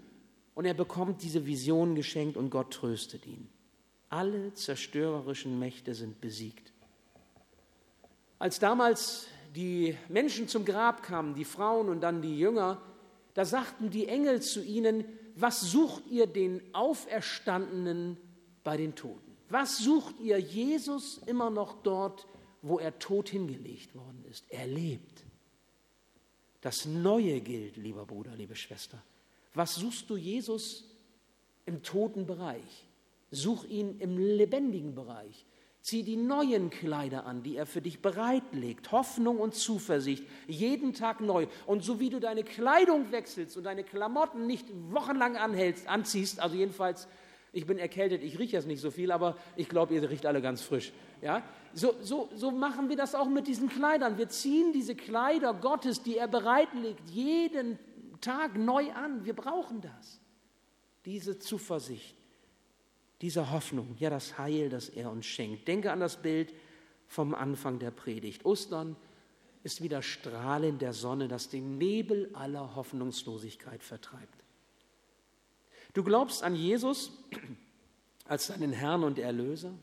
Und 0.54 0.66
er 0.66 0.76
bekommt 0.76 1.24
diese 1.24 1.48
Vision 1.48 1.96
geschenkt 1.96 2.38
und 2.38 2.52
Gott 2.52 2.70
tröstet 2.70 3.26
ihn. 3.26 3.50
Alle 4.08 4.54
zerstörerischen 4.54 5.58
Mächte 5.58 5.96
sind 5.96 6.22
besiegt. 6.22 6.72
Als 8.38 8.60
damals 8.60 9.26
die 9.56 9.98
Menschen 10.10 10.48
zum 10.48 10.66
Grab 10.66 11.04
kamen, 11.04 11.36
die 11.36 11.46
Frauen 11.46 11.89
und 11.89 12.02
dann 12.02 12.22
die 12.22 12.38
Jünger, 12.38 12.82
da 13.34 13.46
sagten 13.46 13.89
die 13.89 14.08
Engel 14.08 14.42
zu 14.42 14.63
ihnen, 14.63 15.06
was 15.36 15.62
sucht 15.62 16.08
ihr 16.08 16.28
den 16.28 16.62
Auferstandenen 16.74 18.18
bei 18.63 18.78
den 18.78 18.96
Toten? 18.96 19.36
Was 19.50 19.80
sucht 19.80 20.20
ihr 20.20 20.39
Jesus 20.39 21.20
immer 21.26 21.50
noch 21.50 21.82
dort, 21.84 22.28
wo 22.62 22.80
er 22.80 22.98
tot 23.00 23.30
hingelegt 23.30 23.94
worden 23.96 24.24
ist? 24.30 24.46
Er 24.50 24.68
lebt. 24.68 25.24
Das 26.62 26.86
Neue 26.86 27.42
gilt, 27.42 27.78
lieber 27.78 28.06
Bruder, 28.06 28.36
liebe 28.36 28.56
Schwester. 28.56 29.02
Was 29.54 29.76
suchst 29.76 30.10
du 30.10 30.16
Jesus 30.16 30.86
im 31.66 31.84
toten 31.84 32.26
Bereich? 32.26 32.88
Such 33.32 33.66
ihn 33.66 34.00
im 34.00 34.18
lebendigen 34.18 34.96
Bereich. 34.96 35.46
Zieh 35.84 36.04
die 36.04 36.15
neuen 36.15 36.69
Kleider 36.69 37.26
an, 37.26 37.43
die 37.43 37.58
er 37.58 37.65
für 37.65 37.82
dich 37.82 38.02
bereitlegt. 38.02 38.93
Hoffnung 38.93 39.38
und 39.38 39.54
Zuversicht, 39.54 40.24
jeden 40.48 40.93
Tag 40.93 41.19
neu. 41.19 41.48
Und 41.65 41.84
so 41.84 42.00
wie 42.00 42.10
du 42.10 42.22
deine 42.22 42.46
Kleidung 42.46 43.12
wechselst 43.12 43.58
und 43.58 43.65
deine 43.65 43.84
Klamotten 43.84 44.48
nicht 44.48 44.65
wochenlang 44.91 45.36
anhältst, 45.36 45.89
anziehst, 45.89 46.39
also 46.39 46.56
jedenfalls, 46.56 47.10
ich 47.52 47.65
bin 47.65 47.78
erkältet, 47.78 48.24
ich 48.24 48.39
rieche 48.39 48.54
jetzt 48.56 48.65
nicht 48.65 48.80
so 48.80 48.91
viel, 48.91 49.12
aber 49.12 49.36
ich 49.58 49.67
glaube, 49.67 49.93
ihr 49.93 50.10
riecht 50.10 50.26
alle 50.26 50.41
ganz 50.41 50.62
frisch. 50.62 50.93
Ja? 51.22 51.43
So, 51.74 51.96
so, 52.00 52.30
so 52.34 52.52
machen 52.52 52.88
wir 52.88 52.96
das 52.96 53.13
auch 53.13 53.28
mit 53.28 53.48
diesen 53.48 53.67
Kleidern. 53.67 54.17
Wir 54.17 54.30
ziehen 54.30 54.72
diese 54.72 54.96
Kleider 54.96 55.54
Gottes, 55.54 56.02
die 56.02 56.15
er 56.15 56.30
bereitlegt, 56.30 57.10
jeden 57.10 57.78
Tag 58.22 58.58
neu 58.58 58.89
an. 58.93 59.26
Wir 59.26 59.34
brauchen 59.34 59.82
das. 59.82 60.22
Diese 61.04 61.39
Zuversicht 61.39 62.23
diese 63.24 63.52
Hoffnung, 63.52 63.96
ja 64.00 64.10
das 64.10 64.38
Heil, 64.38 64.68
das 64.68 64.90
er 64.90 65.10
uns 65.10 65.26
schenkt. 65.26 65.70
Denke 65.70 65.94
an 65.94 66.02
das 66.02 66.22
Bild 66.22 66.54
vom 67.08 67.34
Anfang 67.34 67.80
der 67.80 67.90
Predigt. 67.90 68.44
Ostern 68.44 68.98
ist 69.64 69.82
wie 69.82 69.88
das 69.88 70.04
Strahlen 70.04 70.78
der 70.78 70.92
Sonne, 70.92 71.30
das 71.30 71.48
den 71.48 71.78
Nebel 71.78 72.30
aller 72.34 72.76
Hoffnungslosigkeit 72.76 73.82
vertreibt. 73.82 74.44
Du 75.94 76.04
glaubst 76.04 76.44
an 76.44 76.54
Jesus 76.54 77.14
als 78.26 78.48
deinen 78.48 78.74
Herrn 78.74 79.06
und 79.06 79.18
Erlöser? 79.18 79.74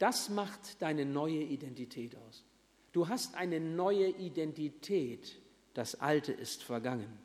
Das 0.00 0.28
macht 0.28 0.82
deine 0.82 1.04
neue 1.04 1.44
Identität 1.44 2.16
aus. 2.16 2.42
Du 2.90 3.06
hast 3.06 3.36
eine 3.36 3.60
neue 3.60 4.08
Identität. 4.08 5.38
Das 5.72 6.00
Alte 6.00 6.32
ist 6.32 6.64
vergangen. 6.64 7.16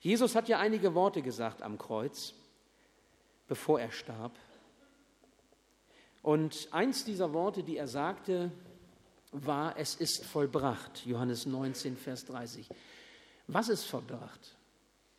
Jesus 0.00 0.34
hat 0.34 0.48
ja 0.48 0.58
einige 0.58 0.94
Worte 0.94 1.22
gesagt 1.22 1.62
am 1.62 1.78
Kreuz 1.78 2.34
bevor 3.48 3.80
er 3.80 3.90
starb. 3.90 4.38
Und 6.22 6.68
eins 6.72 7.04
dieser 7.04 7.32
Worte, 7.32 7.62
die 7.62 7.76
er 7.76 7.88
sagte, 7.88 8.50
war, 9.32 9.76
es 9.76 9.94
ist 9.94 10.24
vollbracht, 10.24 11.04
Johannes 11.06 11.46
19, 11.46 11.96
Vers 11.96 12.24
30. 12.24 12.68
Was 13.46 13.68
ist 13.68 13.84
vollbracht? 13.84 14.56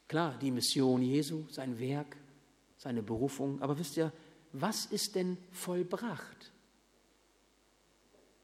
Klar, 0.08 0.38
die 0.40 0.52
Mission 0.52 1.02
Jesu, 1.02 1.46
sein 1.50 1.80
Werk, 1.80 2.18
seine 2.78 3.04
Berufung, 3.04 3.62
aber 3.62 3.78
wisst 3.78 3.98
ihr, 3.98 4.12
was 4.54 4.86
ist 4.86 5.16
denn 5.16 5.38
vollbracht? 5.52 6.52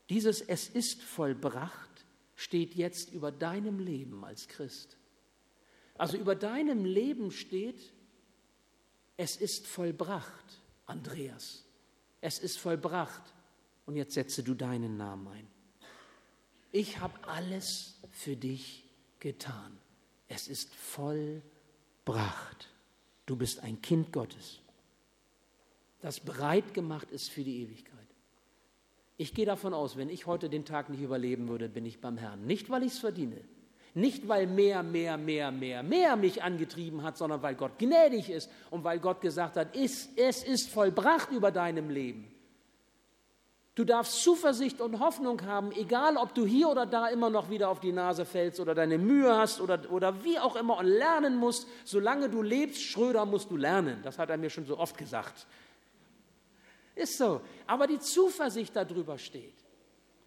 Dieses 0.10 0.42
Es 0.42 0.68
ist 0.68 1.02
vollbracht 1.02 1.94
steht 2.36 2.76
jetzt 2.76 3.14
über 3.14 3.32
deinem 3.32 3.80
Leben 3.80 4.24
als 4.26 4.48
Christ. 4.48 4.98
Also 5.98 6.18
über 6.18 6.36
deinem 6.36 6.86
Leben 6.86 7.32
steht, 7.32 7.94
es 9.18 9.36
ist 9.38 9.68
vollbracht, 9.68 10.62
Andreas. 10.86 11.66
Es 12.22 12.40
ist 12.40 12.58
vollbracht. 12.58 13.34
Und 13.86 13.96
jetzt 13.96 14.14
setze 14.14 14.44
du 14.44 14.54
deinen 14.54 14.98
Namen 14.98 15.28
ein. 15.28 15.48
Ich 16.72 17.00
habe 17.00 17.28
alles 17.28 18.00
für 18.12 18.36
dich 18.36 18.90
getan. 19.20 19.78
Es 20.28 20.48
ist 20.48 20.74
vollbracht. 20.74 21.44
Du 23.26 23.36
bist 23.36 23.60
ein 23.60 23.82
Kind 23.82 24.12
Gottes, 24.12 24.60
das 26.02 26.20
bereit 26.20 26.74
gemacht 26.74 27.12
ist 27.12 27.30
für 27.30 27.44
die 27.44 27.62
Ewigkeit. 27.62 27.94
Ich 29.16 29.34
gehe 29.34 29.46
davon 29.46 29.74
aus, 29.74 29.96
wenn 29.96 30.10
ich 30.10 30.26
heute 30.26 30.50
den 30.50 30.66
Tag 30.66 30.90
nicht 30.90 31.02
überleben 31.02 31.48
würde, 31.48 31.70
bin 31.70 31.86
ich 31.86 32.02
beim 32.02 32.18
Herrn. 32.18 32.46
Nicht, 32.46 32.70
weil 32.70 32.84
ich 32.84 32.94
es 32.94 33.00
verdiene. 33.00 33.40
Nicht, 33.96 34.28
weil 34.28 34.48
mehr, 34.48 34.82
mehr, 34.82 35.18
mehr, 35.18 35.52
mehr, 35.52 35.84
mehr 35.84 36.16
mich 36.16 36.42
angetrieben 36.42 37.04
hat, 37.04 37.18
sondern 37.18 37.44
weil 37.44 37.54
Gott 37.54 37.78
gnädig 37.78 38.30
ist 38.30 38.50
und 38.72 38.84
weil 38.84 39.00
Gott 39.00 39.22
gesagt 39.22 39.56
hat, 39.56 39.76
es, 39.76 40.08
ist 40.08 40.70
vollbracht 40.70 41.32
über 41.32 41.52
deinem 41.52 41.92
Leben. 41.92 42.34
Du 43.76 43.84
darfst 43.84 44.22
Zuversicht 44.24 44.82
und 44.82 45.00
Hoffnung 45.00 45.44
haben, 45.46 45.72
egal 45.72 46.18
ob 46.18 46.34
du 46.36 46.46
hier 46.46 46.70
oder 46.70 46.86
da 46.86 47.08
immer 47.08 47.30
noch 47.30 47.50
wieder 47.50 47.70
auf 47.70 47.80
die 47.80 47.92
Nase 47.92 48.26
fällst 48.26 48.60
oder 48.60 48.76
deine 48.76 49.00
Mühe 49.00 49.36
hast 49.36 49.62
oder, 49.62 49.92
oder 49.92 50.24
wie 50.24 50.38
auch 50.38 50.56
immer 50.56 50.78
und 50.78 50.86
lernen 50.86 51.36
musst. 51.36 51.68
Solange 51.84 52.30
du 52.30 52.44
lebst, 52.44 52.82
Schröder, 52.82 53.26
musst 53.26 53.50
du 53.50 53.58
lernen. 53.58 54.00
Das 54.04 54.20
hat 54.20 54.30
er 54.30 54.38
mir 54.38 54.52
schon 54.52 54.66
so 54.66 54.78
oft 54.78 54.96
gesagt. 54.96 55.48
Ist 56.96 57.18
so. 57.18 57.42
Aber 57.66 57.88
die 57.88 58.00
Zuversicht 58.00 58.76
darüber 58.76 59.18
steht. 59.18 59.63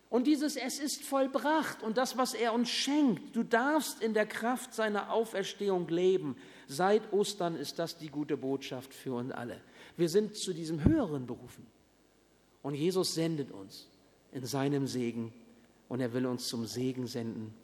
Und 0.09 0.27
dieses 0.27 0.57
Es 0.57 0.79
ist 0.79 1.03
vollbracht 1.03 1.83
und 1.83 1.97
das, 1.99 2.17
was 2.17 2.35
er 2.35 2.53
uns 2.53 2.69
schenkt. 2.69 3.35
Du 3.35 3.43
darfst 3.43 4.03
in 4.03 4.15
der 4.15 4.27
Kraft 4.27 4.73
seiner 4.73 5.13
Auferstehung 5.13 5.89
leben. 5.89 6.37
Seit 6.69 7.13
Ostern 7.13 7.57
ist 7.57 7.79
das 7.79 7.99
die 7.99 8.09
gute 8.09 8.37
Botschaft 8.37 8.95
für 8.95 9.15
uns 9.15 9.33
alle. 9.33 9.61
Wir 9.97 10.09
sind 10.09 10.37
zu 10.37 10.53
diesem 10.53 10.85
Höheren 10.85 11.27
berufen. 11.27 11.67
Und 12.63 12.75
Jesus 12.75 13.15
sendet 13.15 13.51
uns 13.51 13.89
in 14.33 14.45
seinem 14.45 14.87
Segen 14.87 15.33
und 15.89 16.01
er 16.01 16.13
will 16.13 16.27
uns 16.27 16.49
zum 16.49 16.67
Segen 16.67 17.07
senden 17.07 17.55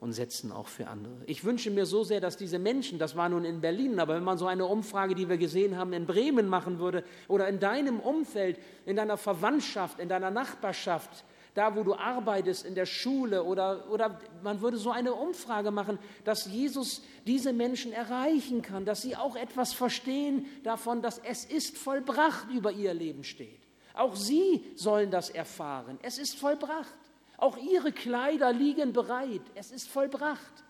und 0.00 0.12
setzen 0.12 0.50
auch 0.50 0.66
für 0.66 0.88
andere. 0.88 1.14
Ich 1.26 1.44
wünsche 1.44 1.70
mir 1.70 1.86
so 1.86 2.02
sehr, 2.02 2.20
dass 2.20 2.36
diese 2.36 2.58
Menschen, 2.58 2.98
das 2.98 3.16
war 3.16 3.28
nun 3.28 3.44
in 3.44 3.60
Berlin, 3.60 4.00
aber 4.00 4.16
wenn 4.16 4.24
man 4.24 4.38
so 4.38 4.46
eine 4.46 4.66
Umfrage, 4.66 5.14
die 5.14 5.28
wir 5.28 5.36
gesehen 5.36 5.76
haben, 5.76 5.92
in 5.92 6.06
Bremen 6.06 6.48
machen 6.48 6.80
würde 6.80 7.04
oder 7.28 7.48
in 7.48 7.60
deinem 7.60 8.00
Umfeld, 8.00 8.58
in 8.84 8.96
deiner 8.96 9.16
Verwandtschaft, 9.16 10.00
in 10.00 10.08
deiner 10.08 10.30
Nachbarschaft, 10.30 11.24
da 11.54 11.76
wo 11.76 11.82
du 11.82 11.94
arbeitest, 11.94 12.64
in 12.64 12.74
der 12.74 12.86
Schule 12.86 13.44
oder, 13.44 13.90
oder 13.90 14.18
man 14.42 14.60
würde 14.60 14.78
so 14.78 14.90
eine 14.90 15.12
Umfrage 15.12 15.70
machen, 15.70 15.98
dass 16.24 16.46
Jesus 16.46 17.02
diese 17.26 17.52
Menschen 17.52 17.92
erreichen 17.92 18.62
kann, 18.62 18.84
dass 18.84 19.02
sie 19.02 19.16
auch 19.16 19.36
etwas 19.36 19.74
verstehen 19.74 20.46
davon, 20.64 21.02
dass 21.02 21.18
es 21.18 21.44
ist 21.44 21.76
vollbracht 21.76 22.50
über 22.50 22.72
ihr 22.72 22.94
Leben 22.94 23.24
steht. 23.24 23.60
Auch 23.94 24.16
sie 24.16 24.64
sollen 24.76 25.10
das 25.10 25.28
erfahren. 25.28 25.98
Es 26.02 26.18
ist 26.18 26.38
vollbracht. 26.38 26.94
Auch 27.36 27.58
ihre 27.58 27.92
Kleider 27.92 28.52
liegen 28.52 28.92
bereit. 28.92 29.42
Es 29.54 29.70
ist 29.70 29.88
vollbracht. 29.88 30.64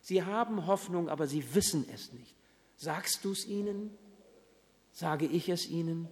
Sie 0.00 0.22
haben 0.22 0.66
Hoffnung, 0.66 1.08
aber 1.08 1.26
sie 1.26 1.54
wissen 1.54 1.86
es 1.92 2.12
nicht. 2.12 2.34
Sagst 2.76 3.24
du 3.24 3.32
es 3.32 3.46
ihnen? 3.46 3.96
Sage 4.90 5.26
ich 5.26 5.48
es 5.48 5.68
ihnen? 5.68 6.08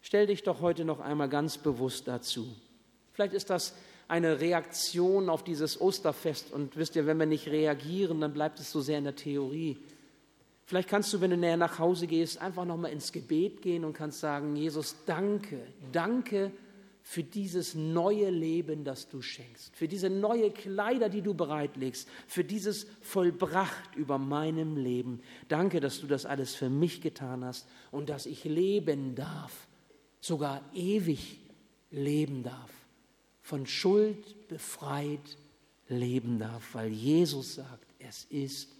Stell 0.00 0.26
dich 0.26 0.42
doch 0.42 0.60
heute 0.60 0.84
noch 0.84 1.00
einmal 1.00 1.28
ganz 1.28 1.58
bewusst 1.58 2.08
dazu. 2.08 2.46
Vielleicht 3.18 3.34
ist 3.34 3.50
das 3.50 3.74
eine 4.06 4.40
Reaktion 4.40 5.28
auf 5.28 5.42
dieses 5.42 5.80
Osterfest. 5.80 6.52
Und 6.52 6.76
wisst 6.76 6.94
ihr, 6.94 7.04
wenn 7.04 7.18
wir 7.18 7.26
nicht 7.26 7.48
reagieren, 7.48 8.20
dann 8.20 8.32
bleibt 8.32 8.60
es 8.60 8.70
so 8.70 8.80
sehr 8.80 8.98
in 8.98 9.02
der 9.02 9.16
Theorie. 9.16 9.76
Vielleicht 10.66 10.88
kannst 10.88 11.12
du, 11.12 11.20
wenn 11.20 11.32
du 11.32 11.36
näher 11.36 11.56
nach 11.56 11.80
Hause 11.80 12.06
gehst, 12.06 12.40
einfach 12.40 12.64
nochmal 12.64 12.92
ins 12.92 13.10
Gebet 13.10 13.60
gehen 13.60 13.84
und 13.84 13.92
kannst 13.92 14.20
sagen, 14.20 14.54
Jesus, 14.54 14.94
danke, 15.04 15.58
danke 15.90 16.52
für 17.02 17.24
dieses 17.24 17.74
neue 17.74 18.30
Leben, 18.30 18.84
das 18.84 19.08
du 19.08 19.20
schenkst, 19.20 19.74
für 19.74 19.88
diese 19.88 20.10
neue 20.10 20.52
Kleider, 20.52 21.08
die 21.08 21.22
du 21.22 21.34
bereitlegst, 21.34 22.08
für 22.28 22.44
dieses 22.44 22.86
vollbracht 23.00 23.96
über 23.96 24.18
meinem 24.18 24.76
Leben. 24.76 25.22
Danke, 25.48 25.80
dass 25.80 26.00
du 26.00 26.06
das 26.06 26.24
alles 26.24 26.54
für 26.54 26.70
mich 26.70 27.00
getan 27.00 27.44
hast 27.44 27.66
und 27.90 28.10
dass 28.10 28.26
ich 28.26 28.44
leben 28.44 29.16
darf, 29.16 29.66
sogar 30.20 30.62
ewig 30.72 31.40
leben 31.90 32.44
darf, 32.44 32.77
von 33.48 33.66
Schuld 33.66 34.46
befreit 34.48 35.38
leben 35.88 36.38
darf, 36.38 36.74
weil 36.74 36.92
Jesus 36.92 37.54
sagt, 37.54 37.86
es 37.98 38.24
ist 38.24 38.76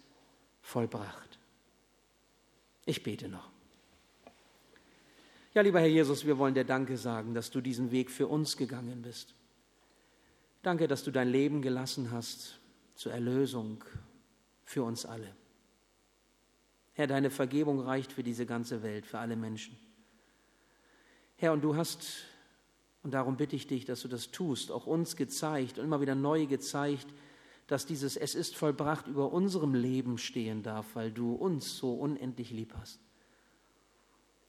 vollbracht. 0.60 1.38
Ich 2.84 3.02
bete 3.02 3.28
noch. 3.28 3.50
Ja, 5.54 5.62
lieber 5.62 5.80
Herr 5.80 5.88
Jesus, 5.88 6.26
wir 6.26 6.36
wollen 6.36 6.52
dir 6.52 6.66
Danke 6.66 6.98
sagen, 6.98 7.32
dass 7.32 7.50
du 7.50 7.62
diesen 7.62 7.92
Weg 7.92 8.10
für 8.10 8.26
uns 8.26 8.58
gegangen 8.58 9.00
bist. 9.00 9.34
Danke, 10.62 10.86
dass 10.86 11.02
du 11.02 11.10
dein 11.10 11.30
Leben 11.30 11.62
gelassen 11.62 12.10
hast 12.10 12.60
zur 12.94 13.12
Erlösung 13.12 13.82
für 14.64 14.82
uns 14.82 15.06
alle. 15.06 15.34
Herr, 16.92 17.06
deine 17.06 17.30
Vergebung 17.30 17.80
reicht 17.80 18.12
für 18.12 18.22
diese 18.22 18.44
ganze 18.44 18.82
Welt, 18.82 19.06
für 19.06 19.18
alle 19.18 19.34
Menschen. 19.34 19.78
Herr, 21.36 21.54
und 21.54 21.62
du 21.62 21.74
hast, 21.74 22.26
und 23.08 23.12
darum 23.12 23.38
bitte 23.38 23.56
ich 23.56 23.66
dich, 23.66 23.86
dass 23.86 24.02
du 24.02 24.08
das 24.08 24.32
tust, 24.32 24.70
auch 24.70 24.86
uns 24.86 25.16
gezeigt 25.16 25.78
und 25.78 25.86
immer 25.86 26.02
wieder 26.02 26.14
neu 26.14 26.44
gezeigt, 26.44 27.06
dass 27.66 27.86
dieses 27.86 28.18
Es 28.18 28.34
ist 28.34 28.54
vollbracht 28.54 29.06
über 29.06 29.32
unserem 29.32 29.72
Leben 29.72 30.18
stehen 30.18 30.62
darf, 30.62 30.94
weil 30.94 31.10
du 31.10 31.32
uns 31.32 31.78
so 31.78 31.94
unendlich 31.94 32.50
lieb 32.50 32.74
hast. 32.78 33.00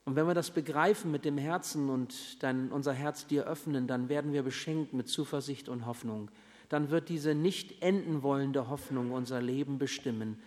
Und 0.03 0.17
wenn 0.17 0.27
wir 0.27 0.33
das 0.33 0.51
begreifen 0.51 1.09
mit 1.09 1.23
dem 1.23 1.37
Herzen 1.37 1.87
und 1.87 2.43
dann 2.43 2.69
unser 2.73 2.91
Herz 2.91 3.25
dir 3.25 3.45
öffnen, 3.45 3.87
dann 3.87 4.09
werden 4.09 4.33
wir 4.33 4.43
beschenkt 4.43 4.91
mit 4.91 5.07
Zuversicht 5.07 5.69
und 5.69 5.85
Hoffnung. 5.85 6.29
Dann 6.67 6.89
wird 6.89 7.07
diese 7.07 7.35
nicht 7.35 7.81
enden 7.81 8.23
wollende 8.23 8.67
Hoffnung 8.67 9.11
unser 9.11 9.41
Leben 9.41 9.79
bestimmen, 9.79 10.37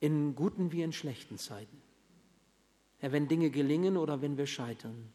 in 0.00 0.34
guten 0.34 0.70
wie 0.70 0.82
in 0.82 0.92
schlechten 0.92 1.38
Zeiten. 1.38 1.80
Herr, 2.98 3.10
wenn 3.10 3.26
Dinge 3.26 3.48
gelingen 3.48 3.96
oder 3.96 4.20
wenn 4.20 4.36
wir 4.36 4.46
scheitern. 4.46 5.08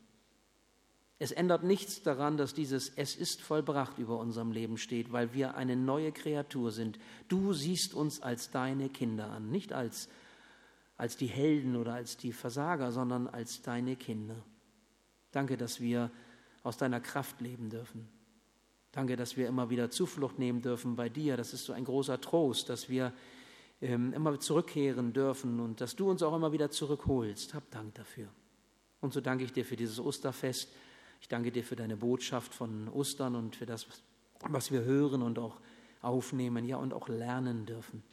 Es 1.19 1.31
ändert 1.31 1.63
nichts 1.63 2.03
daran, 2.03 2.37
dass 2.37 2.53
dieses 2.53 2.89
Es 2.89 3.15
ist 3.15 3.41
vollbracht 3.41 3.97
über 3.97 4.19
unserem 4.19 4.51
Leben 4.51 4.77
steht, 4.77 5.11
weil 5.11 5.33
wir 5.33 5.55
eine 5.55 5.75
neue 5.75 6.11
Kreatur 6.11 6.71
sind. 6.71 6.99
Du 7.27 7.53
siehst 7.53 7.93
uns 7.95 8.21
als 8.21 8.51
deine 8.51 8.89
Kinder 8.89 9.31
an, 9.31 9.49
nicht 9.49 9.73
als, 9.73 10.09
als 10.95 11.17
die 11.17 11.27
Helden 11.27 11.75
oder 11.75 11.93
als 11.93 12.17
die 12.17 12.33
Versager, 12.33 12.91
sondern 12.91 13.27
als 13.27 13.63
deine 13.63 13.95
Kinder. 13.95 14.43
Danke, 15.31 15.57
dass 15.57 15.81
wir 15.81 16.11
aus 16.61 16.77
deiner 16.77 16.99
Kraft 16.99 17.41
leben 17.41 17.69
dürfen. 17.69 18.07
Danke, 18.91 19.15
dass 19.15 19.37
wir 19.37 19.47
immer 19.47 19.69
wieder 19.69 19.89
Zuflucht 19.89 20.37
nehmen 20.37 20.61
dürfen 20.61 20.95
bei 20.95 21.09
dir. 21.09 21.35
Das 21.35 21.53
ist 21.53 21.65
so 21.65 21.73
ein 21.73 21.85
großer 21.85 22.21
Trost, 22.21 22.69
dass 22.69 22.89
wir 22.89 23.11
ähm, 23.81 24.13
immer 24.13 24.39
zurückkehren 24.39 25.13
dürfen 25.13 25.59
und 25.59 25.81
dass 25.81 25.95
du 25.95 26.09
uns 26.09 26.21
auch 26.21 26.35
immer 26.35 26.51
wieder 26.51 26.69
zurückholst. 26.69 27.53
Hab 27.55 27.69
Dank 27.71 27.95
dafür. 27.95 28.27
Und 29.01 29.13
so 29.13 29.21
danke 29.21 29.43
ich 29.43 29.53
dir 29.53 29.65
für 29.65 29.75
dieses 29.75 29.99
Osterfest 29.99 30.69
ich 31.21 31.27
danke 31.27 31.51
dir 31.51 31.63
für 31.63 31.75
deine 31.75 31.97
Botschaft 31.97 32.53
von 32.53 32.87
Ostern 32.89 33.35
und 33.35 33.55
für 33.55 33.65
das, 33.65 33.87
was 34.49 34.71
wir 34.71 34.83
hören 34.83 35.21
und 35.21 35.39
auch 35.39 35.59
aufnehmen, 36.01 36.65
ja, 36.65 36.77
und 36.77 36.93
auch 36.93 37.07
lernen 37.07 37.65
dürfen. 37.65 38.03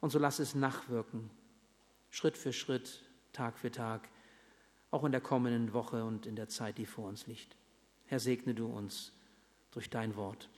Und 0.00 0.10
so 0.10 0.18
lass 0.18 0.38
es 0.38 0.54
nachwirken, 0.54 1.30
Schritt 2.10 2.38
für 2.38 2.52
Schritt, 2.52 3.02
Tag 3.32 3.58
für 3.58 3.70
Tag, 3.70 4.08
auch 4.90 5.04
in 5.04 5.12
der 5.12 5.20
kommenden 5.20 5.72
Woche 5.72 6.04
und 6.04 6.26
in 6.26 6.36
der 6.36 6.48
Zeit, 6.48 6.78
die 6.78 6.86
vor 6.86 7.08
uns 7.08 7.26
liegt. 7.26 7.56
Herr, 8.06 8.20
segne 8.20 8.54
du 8.54 8.66
uns 8.66 9.12
durch 9.70 9.90
dein 9.90 10.16
Wort. 10.16 10.48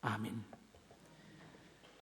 Amen. 0.00 0.44